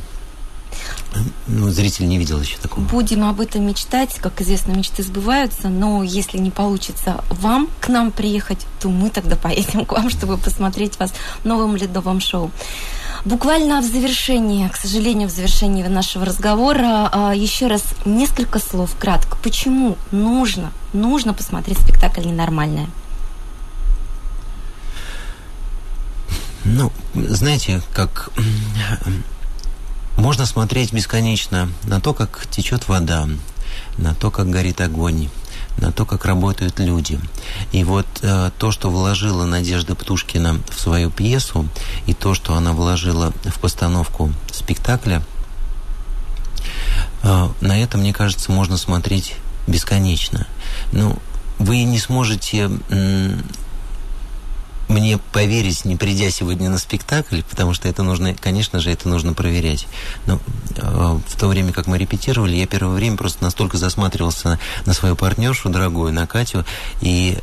ну, 1.47 1.71
зритель 1.71 2.07
не 2.07 2.19
видел 2.19 2.41
еще 2.41 2.57
такого. 2.59 2.85
Будем 2.85 3.25
об 3.25 3.41
этом 3.41 3.67
мечтать. 3.67 4.15
Как 4.21 4.41
известно, 4.41 4.73
мечты 4.73 5.03
сбываются. 5.03 5.69
Но 5.69 6.03
если 6.03 6.39
не 6.39 6.51
получится 6.51 7.25
вам 7.29 7.69
к 7.81 7.89
нам 7.89 8.13
приехать, 8.13 8.67
то 8.81 8.89
мы 8.89 9.11
тогда 9.11 9.37
поедем 9.37 9.85
к 9.85 9.93
вам, 9.93 10.11
чтобы 10.11 10.37
посмотреть 10.39 10.99
вас 10.99 11.13
в 11.43 11.45
новом 11.45 11.77
ледовом 11.77 12.21
шоу. 12.21 12.51
Буквально 13.25 13.83
в 13.83 13.85
завершении, 13.85 14.67
к 14.69 14.77
сожалению, 14.77 15.29
в 15.29 15.33
завершении 15.33 15.83
нашего 15.83 16.25
разговора, 16.25 17.11
а, 17.13 17.35
еще 17.35 17.67
раз 17.67 17.83
несколько 18.07 18.59
слов 18.59 18.97
кратко. 18.99 19.37
Почему 19.43 19.99
нужно, 20.11 20.73
нужно 20.93 21.35
посмотреть 21.35 21.79
спектакль 21.79 22.23
«Ненормальное»? 22.23 22.89
Ну, 26.65 26.93
знаете, 27.15 27.83
как 27.95 28.31
можно 30.21 30.45
смотреть 30.45 30.93
бесконечно 30.93 31.71
на 31.85 32.01
то, 32.01 32.13
как 32.13 32.47
течет 32.51 32.89
вода, 32.89 33.27
на 33.97 34.15
то, 34.15 34.31
как 34.31 34.51
горит 34.51 34.81
огонь, 34.81 35.31
на 35.79 35.93
то, 35.93 36.05
как 36.05 36.27
работают 36.27 36.79
люди. 36.79 37.19
И 37.73 37.85
вот 37.85 38.07
э, 38.21 38.51
то, 38.59 38.71
что 38.71 38.91
вложила 38.91 39.47
Надежда 39.47 39.95
Птушкина 39.95 40.61
в 40.71 40.79
свою 40.79 41.11
пьесу, 41.11 41.67
и 42.07 42.13
то, 42.13 42.35
что 42.35 42.55
она 42.55 42.73
вложила 42.73 43.33
в 43.45 43.59
постановку 43.61 44.33
спектакля, 44.53 45.23
э, 47.23 47.49
на 47.61 47.83
это, 47.83 47.97
мне 47.97 48.13
кажется, 48.13 48.53
можно 48.53 48.77
смотреть 48.77 49.35
бесконечно. 49.67 50.47
Ну, 50.93 51.19
вы 51.59 51.83
не 51.85 51.99
сможете 51.99 52.71
мне 54.91 55.19
поверить, 55.19 55.85
не 55.85 55.97
придя 55.97 56.31
сегодня 56.31 56.69
на 56.69 56.79
спектакль, 56.79 57.41
потому 57.49 57.73
что 57.73 57.89
это 57.89 58.03
нужно, 58.03 58.35
конечно 58.35 58.81
же, 58.81 58.91
это 58.91 59.09
нужно 59.09 59.33
проверять. 59.33 59.87
Но 60.27 60.41
э, 60.77 61.19
в 61.27 61.39
то 61.39 61.47
время, 61.47 61.73
как 61.73 61.87
мы 61.87 61.97
репетировали, 61.97 62.57
я 62.57 62.67
первое 62.67 62.97
время 62.97 63.17
просто 63.17 63.43
настолько 63.43 63.79
засматривался 63.79 64.49
на, 64.49 64.59
на 64.87 64.93
свою 64.93 65.17
партнершу 65.17 65.71
дорогую, 65.71 66.13
на 66.13 66.27
Катю, 66.27 66.65
и 67.01 67.39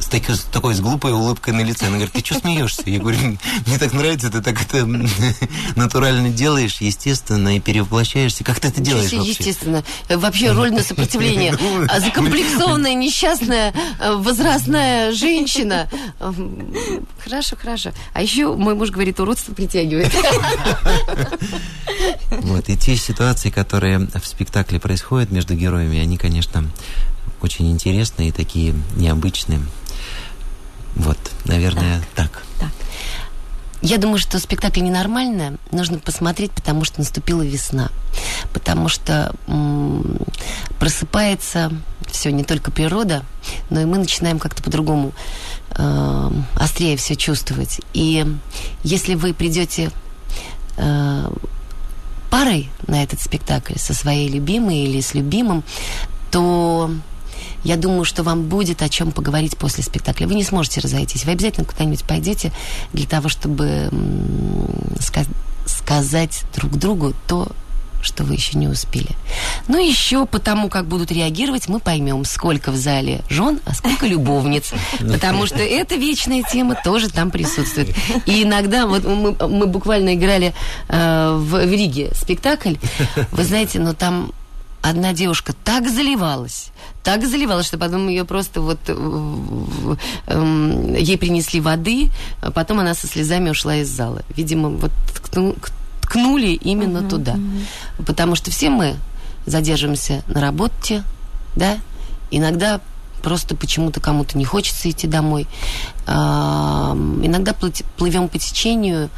с, 0.00 0.06
такой, 0.06 0.34
с 0.34 0.40
такой 0.40 0.74
с 0.74 0.80
глупой 0.80 1.12
улыбкой 1.12 1.52
на 1.52 1.60
лице. 1.60 1.86
Она 1.86 1.96
говорит, 1.96 2.12
ты 2.12 2.24
что 2.24 2.40
смеешься? 2.40 2.82
Я 2.86 2.98
говорю, 2.98 3.18
мне 3.66 3.78
так 3.78 3.92
нравится, 3.92 4.30
ты 4.30 4.40
так 4.40 4.60
это 4.60 4.86
натурально 5.76 6.30
делаешь, 6.30 6.78
естественно, 6.80 7.56
и 7.56 7.60
перевоплощаешься. 7.60 8.42
Как 8.42 8.60
ты 8.60 8.68
это 8.68 8.80
делаешь 8.80 9.12
вообще? 9.12 9.30
Естественно. 9.30 9.84
Вообще 10.08 10.52
роль 10.52 10.72
на 10.72 10.82
сопротивление. 10.82 11.56
Ну, 11.70 11.84
а 11.88 12.00
закомплексованная, 12.00 12.94
несчастная, 12.94 13.74
э, 14.00 14.14
возрастная 14.14 15.12
женщина. 15.12 15.88
Хорошо, 17.22 17.56
хорошо. 17.56 17.92
А 18.14 18.22
еще 18.22 18.54
мой 18.54 18.74
муж 18.74 18.90
говорит, 18.90 19.20
уродство 19.20 19.52
притягивает. 19.52 20.12
Вот, 22.30 22.68
и 22.68 22.76
те 22.76 22.96
ситуации, 22.96 23.50
которые 23.50 23.98
в 23.98 24.26
спектакле 24.26 24.80
происходят 24.80 25.30
между 25.30 25.54
героями, 25.54 25.98
они, 25.98 26.16
конечно, 26.16 26.64
очень 27.42 27.70
интересные 27.70 28.28
и 28.28 28.32
такие 28.32 28.74
необычные. 28.96 29.60
Вот, 30.96 31.18
наверное, 31.44 32.00
так. 32.14 32.30
так. 32.30 32.42
так. 32.58 32.70
Я 33.82 33.96
думаю, 33.96 34.18
что 34.18 34.38
спектакль 34.38 34.80
ненормально 34.80 35.56
нужно 35.70 35.98
посмотреть, 35.98 36.50
потому 36.52 36.84
что 36.84 37.00
наступила 37.00 37.40
весна. 37.42 37.90
Потому 38.52 38.88
что 38.88 39.34
м- 39.46 40.18
просыпается 40.78 41.72
все, 42.06 42.30
не 42.30 42.44
только 42.44 42.70
природа, 42.70 43.24
но 43.70 43.80
и 43.80 43.84
мы 43.86 43.96
начинаем 43.98 44.38
как-то 44.38 44.62
по-другому 44.62 45.12
э- 45.76 46.30
острее 46.56 46.96
все 46.98 47.16
чувствовать. 47.16 47.80
И 47.94 48.26
если 48.82 49.14
вы 49.14 49.32
придете 49.32 49.90
э- 50.76 51.30
парой 52.30 52.68
на 52.86 53.02
этот 53.02 53.20
спектакль 53.20 53.78
со 53.78 53.94
своей 53.94 54.28
любимой 54.28 54.80
или 54.84 55.00
с 55.00 55.14
любимым, 55.14 55.64
то 56.30 56.90
я 57.64 57.76
думаю, 57.76 58.04
что 58.04 58.22
вам 58.22 58.44
будет 58.44 58.82
о 58.82 58.88
чем 58.88 59.12
поговорить 59.12 59.56
после 59.56 59.82
спектакля. 59.84 60.26
Вы 60.26 60.34
не 60.34 60.44
сможете 60.44 60.80
разойтись. 60.80 61.24
Вы 61.24 61.32
обязательно 61.32 61.66
куда-нибудь 61.66 62.04
пойдете 62.04 62.52
для 62.92 63.06
того, 63.06 63.28
чтобы 63.28 63.90
ска- 64.98 65.28
сказать 65.66 66.44
друг 66.54 66.72
другу 66.72 67.14
то, 67.26 67.48
что 68.02 68.24
вы 68.24 68.32
еще 68.32 68.56
не 68.56 68.66
успели. 68.66 69.10
Ну, 69.68 69.78
еще 69.78 70.24
потому, 70.24 70.70
как 70.70 70.86
будут 70.86 71.12
реагировать, 71.12 71.68
мы 71.68 71.80
поймем, 71.80 72.24
сколько 72.24 72.70
в 72.72 72.76
зале 72.76 73.20
жен, 73.28 73.60
а 73.66 73.74
сколько 73.74 74.06
любовниц. 74.06 74.72
Потому 74.98 75.44
что 75.46 75.58
эта 75.58 75.96
вечная 75.96 76.42
тема 76.42 76.76
тоже 76.82 77.10
там 77.10 77.30
присутствует. 77.30 77.94
И 78.24 78.42
иногда, 78.42 78.86
вот 78.86 79.04
мы, 79.04 79.36
мы 79.48 79.66
буквально 79.66 80.14
играли 80.14 80.54
э, 80.88 81.36
в, 81.36 81.66
в 81.66 81.70
Риге 81.70 82.10
спектакль, 82.14 82.76
вы 83.32 83.44
знаете, 83.44 83.78
но 83.78 83.92
там 83.92 84.32
одна 84.82 85.12
девушка 85.12 85.52
так 85.64 85.88
заливалась, 85.88 86.70
так 87.02 87.26
заливалась, 87.26 87.66
что 87.66 87.78
потом 87.78 88.08
ее 88.08 88.24
просто 88.24 88.60
вот 88.60 88.78
э, 88.86 89.96
э, 90.26 90.96
ей 90.98 91.18
принесли 91.18 91.60
воды, 91.60 92.10
а 92.40 92.50
потом 92.50 92.80
она 92.80 92.94
со 92.94 93.06
слезами 93.06 93.50
ушла 93.50 93.76
из 93.76 93.88
зала. 93.88 94.22
Видимо, 94.36 94.70
вот 94.70 94.92
ткнули 96.02 96.48
именно 96.48 96.98
uh-huh, 96.98 97.08
туда. 97.08 97.34
Uh-huh. 97.34 98.04
Потому 98.04 98.34
что 98.34 98.50
все 98.50 98.70
мы 98.70 98.96
задерживаемся 99.46 100.22
на 100.26 100.40
работе, 100.40 101.04
да, 101.54 101.78
иногда 102.30 102.80
просто 103.22 103.54
почему-то 103.54 104.00
кому-то 104.00 104.36
не 104.36 104.44
хочется 104.44 104.90
идти 104.90 105.06
домой. 105.06 105.46
А, 106.06 106.92
иногда 107.22 107.54
плывем 107.96 108.28
по 108.28 108.38
течению, 108.38 109.10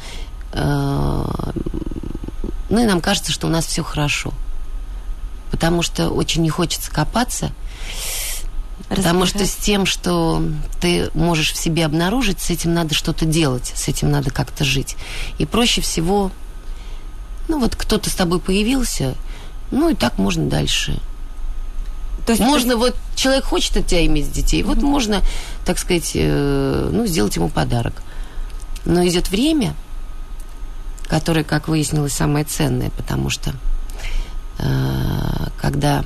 а, 0.51 1.53
ну 2.69 2.79
и 2.79 2.85
нам 2.85 3.01
кажется, 3.01 3.31
что 3.31 3.47
у 3.47 3.49
нас 3.49 3.65
все 3.65 3.83
хорошо. 3.83 4.33
Потому 5.53 5.83
что 5.83 6.09
очень 6.09 6.41
не 6.41 6.49
хочется 6.49 6.91
копаться, 6.91 7.51
Потому 8.89 9.25
что 9.25 9.45
с 9.45 9.55
тем, 9.55 9.85
что 9.85 10.43
ты 10.81 11.09
можешь 11.13 11.53
в 11.53 11.57
себе 11.57 11.85
обнаружить, 11.85 12.41
с 12.41 12.49
этим 12.49 12.73
надо 12.73 12.93
что-то 12.93 13.25
делать, 13.25 13.71
с 13.75 13.87
этим 13.87 14.11
надо 14.11 14.29
как-то 14.29 14.65
жить. 14.65 14.97
И 15.37 15.45
проще 15.45 15.81
всего 15.81 16.31
ну 17.47 17.59
вот 17.59 17.75
кто-то 17.75 18.09
с 18.09 18.13
тобой 18.13 18.39
появился, 18.39 19.15
ну 19.71 19.89
и 19.89 19.95
так 19.95 20.17
можно 20.17 20.47
дальше. 20.47 20.99
То 22.25 22.31
есть 22.31 22.41
можно, 22.41 22.71
есть... 22.71 22.79
вот 22.79 22.95
человек 23.15 23.43
хочет 23.45 23.77
от 23.77 23.87
тебя 23.87 24.05
иметь 24.05 24.31
детей, 24.31 24.61
mm-hmm. 24.61 24.65
вот 24.65 24.81
можно, 24.81 25.21
так 25.65 25.77
сказать, 25.77 26.11
э, 26.15 26.89
ну, 26.91 27.05
сделать 27.05 27.35
ему 27.35 27.49
подарок. 27.49 28.01
Но 28.85 29.05
идет 29.05 29.29
время, 29.29 29.75
которое, 31.07 31.43
как 31.43 31.67
выяснилось, 31.67 32.13
самое 32.13 32.45
ценное, 32.45 32.91
потому 32.91 33.29
что 33.29 33.53
когда 34.57 36.03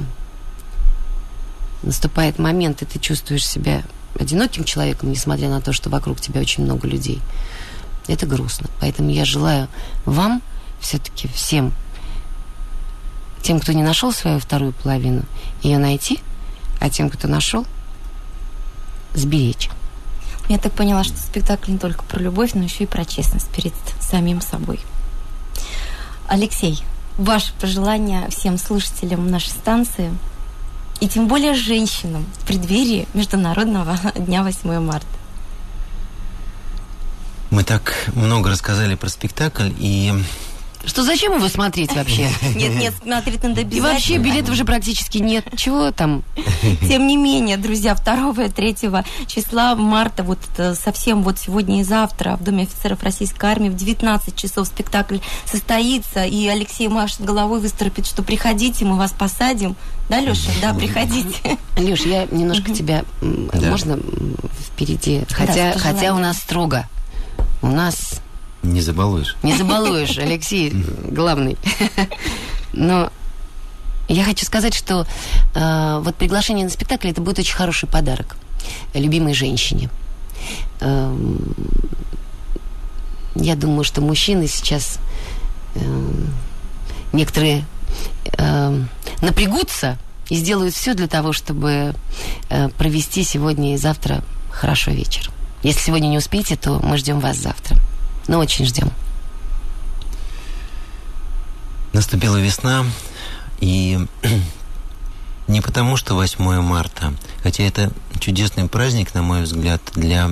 наступает 1.83 2.39
момент, 2.39 2.81
и 2.81 2.85
ты 2.85 2.99
чувствуешь 2.99 3.45
себя 3.45 3.83
одиноким 4.19 4.63
человеком, 4.63 5.11
несмотря 5.11 5.49
на 5.49 5.61
то, 5.61 5.73
что 5.73 5.89
вокруг 5.89 6.19
тебя 6.21 6.41
очень 6.41 6.63
много 6.63 6.87
людей, 6.87 7.21
это 8.07 8.25
грустно. 8.25 8.67
Поэтому 8.79 9.09
я 9.09 9.25
желаю 9.25 9.67
вам 10.05 10.41
все-таки 10.79 11.27
всем 11.27 11.73
тем, 13.41 13.59
кто 13.59 13.71
не 13.71 13.83
нашел 13.83 14.11
свою 14.11 14.39
вторую 14.39 14.73
половину, 14.73 15.23
ее 15.61 15.77
найти, 15.77 16.19
а 16.79 16.89
тем, 16.89 17.09
кто 17.09 17.27
нашел, 17.27 17.65
сберечь. 19.13 19.69
Я 20.49 20.57
так 20.57 20.73
поняла, 20.73 21.03
что 21.03 21.17
спектакль 21.17 21.71
не 21.71 21.77
только 21.77 22.03
про 22.03 22.19
любовь, 22.19 22.53
но 22.53 22.63
еще 22.63 22.85
и 22.85 22.87
про 22.87 23.05
честность 23.05 23.47
перед 23.49 23.73
самим 23.99 24.41
собой. 24.41 24.79
Алексей, 26.27 26.83
ваше 27.17 27.53
пожелание 27.59 28.29
всем 28.29 28.57
слушателям 28.57 29.29
нашей 29.29 29.49
станции 29.49 30.13
и 30.99 31.07
тем 31.07 31.27
более 31.27 31.53
женщинам 31.53 32.25
в 32.39 32.45
преддверии 32.45 33.07
Международного 33.13 33.97
дня 34.15 34.43
8 34.43 34.79
марта. 34.79 35.07
Мы 37.49 37.63
так 37.63 38.09
много 38.13 38.49
рассказали 38.49 38.95
про 38.95 39.09
спектакль, 39.09 39.71
и 39.77 40.13
что 40.85 41.03
зачем 41.03 41.35
его 41.35 41.47
смотреть 41.47 41.93
вообще? 41.93 42.29
Нет, 42.55 42.75
нет, 42.75 42.93
смотреть 43.01 43.43
надо 43.43 43.61
обязательно. 43.61 43.77
И 43.77 43.81
вообще 43.81 44.17
билетов 44.17 44.51
уже 44.51 44.65
практически 44.65 45.17
нет. 45.17 45.45
Чего 45.55 45.91
там? 45.91 46.23
Тем 46.87 47.07
не 47.07 47.17
менее, 47.17 47.57
друзья, 47.57 47.95
2 47.95 48.45
и 48.45 48.49
3 48.49 48.75
числа 49.27 49.75
марта, 49.75 50.23
вот 50.23 50.39
совсем 50.75 51.23
вот 51.23 51.39
сегодня 51.39 51.81
и 51.81 51.83
завтра 51.83 52.37
в 52.37 52.43
Доме 52.43 52.63
офицеров 52.63 53.03
Российской 53.03 53.49
армии 53.49 53.69
в 53.69 53.75
19 53.75 54.35
часов 54.35 54.67
спектакль 54.67 55.17
состоится, 55.45 56.23
и 56.23 56.47
Алексей 56.47 56.87
машет 56.87 57.21
головой 57.21 57.59
выступит, 57.59 58.05
что 58.05 58.23
приходите, 58.23 58.85
мы 58.85 58.97
вас 58.97 59.11
посадим. 59.11 59.75
Да, 60.09 60.19
Леша? 60.19 60.51
Да, 60.61 60.73
приходите. 60.73 61.57
Леш, 61.77 62.01
я 62.01 62.25
немножко 62.25 62.73
тебя, 62.73 63.03
можно 63.21 63.99
впереди? 64.67 65.23
Хотя, 65.29 65.73
хотя 65.77 66.13
у 66.13 66.17
нас 66.17 66.37
строго. 66.37 66.87
У 67.61 67.67
нас 67.67 68.21
не 68.63 68.81
забалуешь. 68.81 69.35
Не 69.43 69.55
забалуешь, 69.55 70.17
Алексей, 70.17 70.73
главный. 71.09 71.57
Но 72.73 73.11
я 74.07 74.23
хочу 74.23 74.45
сказать, 74.45 74.73
что 74.73 75.05
э, 75.53 75.99
вот 76.01 76.15
приглашение 76.15 76.65
на 76.65 76.71
спектакль 76.71 77.09
это 77.09 77.21
будет 77.21 77.39
очень 77.39 77.55
хороший 77.55 77.89
подарок 77.89 78.37
любимой 78.93 79.33
женщине. 79.33 79.89
Э, 80.79 81.15
я 83.35 83.55
думаю, 83.55 83.83
что 83.83 84.01
мужчины 84.01 84.47
сейчас 84.47 84.99
э, 85.75 86.11
некоторые 87.13 87.65
э, 88.37 88.81
напрягутся 89.21 89.97
и 90.29 90.35
сделают 90.35 90.73
все 90.73 90.93
для 90.93 91.07
того, 91.07 91.33
чтобы 91.33 91.93
э, 92.49 92.69
провести 92.69 93.23
сегодня 93.23 93.73
и 93.73 93.77
завтра 93.77 94.23
хорошо 94.51 94.91
вечер. 94.91 95.31
Если 95.63 95.81
сегодня 95.81 96.07
не 96.07 96.17
успеете, 96.17 96.55
то 96.55 96.79
мы 96.83 96.97
ждем 96.97 97.19
вас 97.19 97.37
завтра 97.37 97.77
но 98.27 98.39
очень 98.39 98.65
ждем. 98.65 98.91
Наступила 101.93 102.37
весна, 102.37 102.85
и 103.59 103.99
не 105.47 105.61
потому, 105.61 105.97
что 105.97 106.15
8 106.15 106.61
марта, 106.61 107.13
хотя 107.41 107.63
это 107.63 107.91
чудесный 108.19 108.67
праздник, 108.67 109.13
на 109.13 109.21
мой 109.21 109.43
взгляд, 109.43 109.81
для 109.95 110.29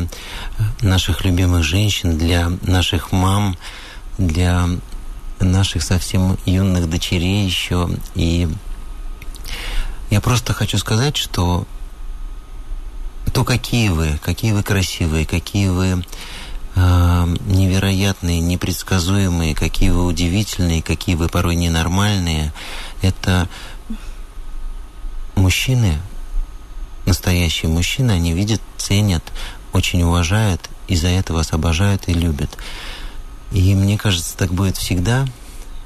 наших 0.81 1.25
любимых 1.25 1.63
женщин, 1.63 2.17
для 2.17 2.51
наших 2.61 3.11
мам, 3.11 3.57
для 4.17 4.67
наших 5.39 5.83
совсем 5.83 6.37
юных 6.45 6.89
дочерей 6.89 7.45
еще. 7.45 7.89
И 8.15 8.47
я 10.09 10.21
просто 10.21 10.53
хочу 10.53 10.77
сказать, 10.77 11.17
что 11.17 11.65
то, 13.33 13.43
какие 13.43 13.89
вы, 13.89 14.19
какие 14.23 14.51
вы 14.51 14.63
красивые, 14.63 15.25
какие 15.25 15.67
вы 15.67 16.03
невероятные, 16.75 18.41
непредсказуемые, 18.41 19.55
какие 19.55 19.89
вы 19.89 20.05
удивительные, 20.05 20.81
какие 20.81 21.15
вы 21.15 21.29
порой 21.29 21.55
ненормальные. 21.55 22.53
Это 23.01 23.47
мужчины, 25.35 25.99
настоящие 27.05 27.71
мужчины, 27.71 28.11
они 28.11 28.33
видят, 28.33 28.61
ценят, 28.77 29.23
очень 29.71 30.03
уважают, 30.03 30.69
и 30.87 30.95
за 30.95 31.07
это 31.07 31.33
вас 31.33 31.53
обожают 31.53 32.07
и 32.07 32.13
любят. 32.13 32.57
И 33.51 33.73
мне 33.73 33.97
кажется, 33.97 34.35
так 34.35 34.53
будет 34.53 34.75
всегда. 34.75 35.25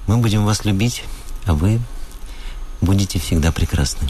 Мы 0.07 0.17
будем 0.17 0.43
вас 0.43 0.65
любить, 0.65 1.03
а 1.45 1.53
вы 1.53 1.79
будете 2.81 3.19
всегда 3.19 3.51
прекрасны. 3.51 4.09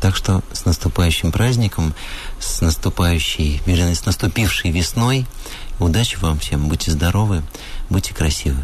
Так 0.00 0.16
что 0.16 0.42
с 0.52 0.64
наступающим 0.64 1.30
праздником, 1.30 1.94
с 2.40 2.60
наступающей, 2.60 3.62
вернее, 3.64 3.94
с 3.94 4.04
наступившей 4.04 4.72
весной– 4.72 5.26
Удачи 5.78 6.16
вам 6.16 6.38
всем, 6.38 6.68
будьте 6.68 6.90
здоровы, 6.90 7.42
будьте 7.90 8.14
красивы. 8.14 8.62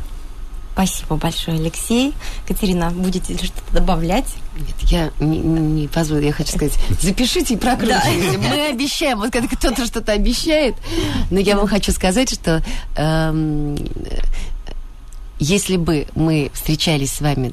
Спасибо 0.73 1.17
большое, 1.17 1.59
Алексей. 1.59 2.15
Катерина, 2.47 2.91
будете 2.91 3.35
ли 3.35 3.39
что-то 3.39 3.75
добавлять? 3.75 4.35
Нет, 4.57 4.91
я 4.91 5.11
не, 5.21 5.39
не 5.39 5.89
позволю, 5.89 6.23
я 6.23 6.33
хочу 6.33 6.53
сказать, 6.53 6.79
запишите 7.01 7.55
и 7.55 7.57
прокручивайте. 7.57 8.39
Да. 8.39 8.49
Мы 8.49 8.69
обещаем, 8.69 9.19
вот 9.19 9.33
когда 9.33 9.49
кто-то 9.49 9.85
что-то 9.85 10.13
обещает, 10.13 10.77
но 11.31 11.39
я 11.41 11.57
вам 11.57 11.67
хочу 11.67 11.93
сказать, 11.93 12.33
что 12.33 12.65
эм, 12.97 13.77
если 15.39 15.77
бы 15.77 16.07
мы 16.15 16.51
встречались 16.55 17.13
с 17.13 17.21
вами 17.21 17.53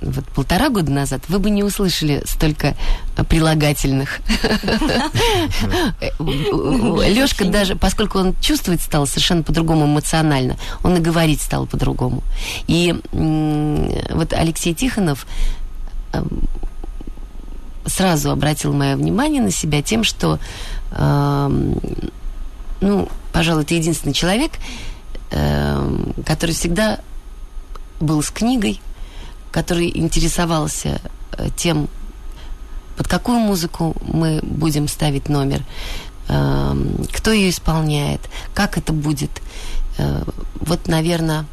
вот 0.00 0.24
полтора 0.26 0.68
года 0.68 0.90
назад, 0.92 1.22
вы 1.28 1.38
бы 1.38 1.50
не 1.50 1.62
услышали 1.62 2.22
столько 2.26 2.76
прилагательных. 3.28 4.20
Лешка 6.20 7.44
даже, 7.44 7.76
поскольку 7.76 8.18
он 8.18 8.34
чувствовать 8.40 8.82
стал 8.82 9.06
совершенно 9.06 9.42
по-другому 9.42 9.86
эмоционально, 9.86 10.56
он 10.82 10.96
и 10.96 11.00
говорить 11.00 11.42
стал 11.42 11.66
по-другому. 11.66 12.22
И 12.66 12.94
вот 13.12 14.32
Алексей 14.32 14.74
Тихонов 14.74 15.26
эм, 16.12 16.28
сразу 17.86 18.30
обратил 18.30 18.72
мое 18.72 18.96
внимание 18.96 19.42
на 19.42 19.50
себя 19.50 19.82
тем, 19.82 20.04
что, 20.04 20.38
эм, 20.92 21.80
ну, 22.80 23.08
пожалуй, 23.32 23.62
это 23.62 23.74
единственный 23.74 24.12
человек, 24.12 24.52
эм, 25.30 26.14
который 26.24 26.52
всегда 26.52 27.00
был 28.00 28.22
с 28.22 28.30
книгой, 28.30 28.80
который 29.56 29.90
интересовался 29.96 31.00
э, 31.32 31.48
тем, 31.56 31.88
под 32.98 33.08
какую 33.08 33.38
музыку 33.38 33.96
мы 34.02 34.40
будем 34.42 34.86
ставить 34.86 35.30
номер, 35.30 35.62
эм, 36.28 37.06
кто 37.10 37.32
ее 37.32 37.48
исполняет, 37.48 38.20
как 38.52 38.76
это 38.76 38.92
будет. 38.92 39.30
Э, 39.96 40.22
вот, 40.60 40.88
наверное, 40.88 41.46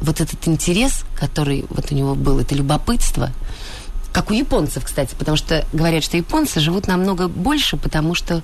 вот 0.00 0.22
этот 0.22 0.48
интерес, 0.48 1.04
который 1.20 1.66
вот 1.68 1.92
у 1.92 1.94
него 1.94 2.14
был, 2.14 2.40
это 2.40 2.54
любопытство, 2.54 3.30
как 4.10 4.30
у 4.30 4.32
японцев, 4.32 4.84
кстати, 4.86 5.14
потому 5.18 5.36
что 5.36 5.66
говорят, 5.74 6.02
что 6.02 6.16
японцы 6.16 6.60
живут 6.60 6.86
намного 6.86 7.28
больше, 7.28 7.76
потому 7.76 8.14
что 8.14 8.42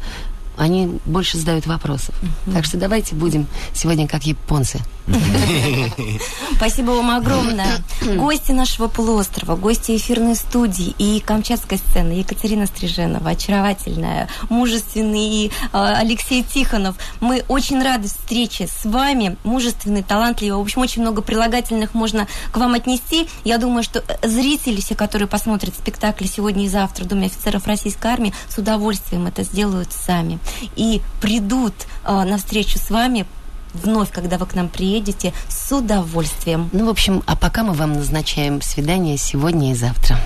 они 0.56 0.98
больше 1.04 1.38
задают 1.38 1.66
вопросов. 1.66 2.14
Так 2.52 2.64
что 2.64 2.76
давайте 2.76 3.14
будем 3.14 3.46
сегодня 3.72 4.06
как 4.08 4.24
японцы. 4.24 4.80
Спасибо 6.56 6.92
вам 6.92 7.10
огромное. 7.10 7.82
Гости 8.16 8.52
нашего 8.52 8.88
полуострова, 8.88 9.56
гости 9.56 9.96
эфирной 9.96 10.34
студии 10.34 10.94
и 10.98 11.20
камчатской 11.20 11.78
сцены 11.78 12.12
Екатерина 12.12 12.66
Стриженова, 12.66 13.30
очаровательная, 13.30 14.28
мужественный 14.48 15.46
э, 15.46 15.50
Алексей 15.72 16.42
Тихонов. 16.42 16.96
Мы 17.20 17.44
очень 17.48 17.82
рады 17.82 18.08
встрече 18.08 18.66
с 18.66 18.84
вами, 18.84 19.36
мужественный, 19.44 20.02
талантливый. 20.02 20.58
В 20.58 20.62
общем, 20.62 20.80
очень 20.80 21.02
много 21.02 21.20
прилагательных 21.20 21.92
можно 21.92 22.26
к 22.50 22.56
вам 22.56 22.74
отнести. 22.74 23.28
Я 23.44 23.58
думаю, 23.58 23.82
что 23.82 24.02
зрители, 24.22 24.80
все, 24.80 24.94
которые 24.94 25.28
посмотрят 25.28 25.74
спектакль 25.74 26.26
сегодня 26.26 26.64
и 26.64 26.68
завтра 26.68 27.04
в 27.04 27.08
Доме 27.08 27.26
офицеров 27.26 27.66
Российской 27.66 28.06
Армии, 28.06 28.34
с 28.48 28.56
удовольствием 28.56 29.26
это 29.26 29.42
сделают 29.42 29.92
сами. 29.92 30.38
И 30.76 31.00
придут 31.20 31.74
э, 32.04 32.24
на 32.24 32.36
встречу 32.38 32.78
с 32.78 32.90
вами 32.90 33.26
вновь, 33.74 34.10
когда 34.10 34.38
вы 34.38 34.46
к 34.46 34.54
нам 34.54 34.68
приедете, 34.68 35.32
с 35.48 35.72
удовольствием. 35.72 36.70
Ну, 36.72 36.86
в 36.86 36.90
общем, 36.90 37.22
а 37.26 37.36
пока 37.36 37.62
мы 37.64 37.72
вам 37.74 37.94
назначаем 37.94 38.62
свидание 38.62 39.16
сегодня 39.18 39.72
и 39.72 39.74
завтра. 39.74 40.16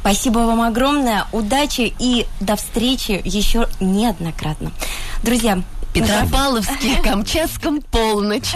Спасибо 0.00 0.38
вам 0.40 0.62
огромное, 0.62 1.26
удачи 1.32 1.92
и 1.98 2.26
до 2.40 2.56
встречи 2.56 3.20
еще 3.24 3.68
неоднократно. 3.80 4.70
Друзья, 5.22 5.62
Петропавловске, 5.92 6.96
Камчатском, 7.02 7.82
полночь. 7.82 8.54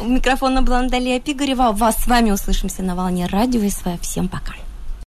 у 0.00 0.04
микрофона 0.06 0.62
была 0.62 0.82
Наталья 0.82 1.20
Пигарева. 1.20 1.72
Вас 1.72 1.96
с 1.96 2.06
вами 2.06 2.30
услышимся 2.30 2.82
на 2.82 2.94
волне 2.94 3.26
радио 3.26 3.68
СВ. 3.68 4.00
Всем 4.00 4.28
пока. 4.28 4.54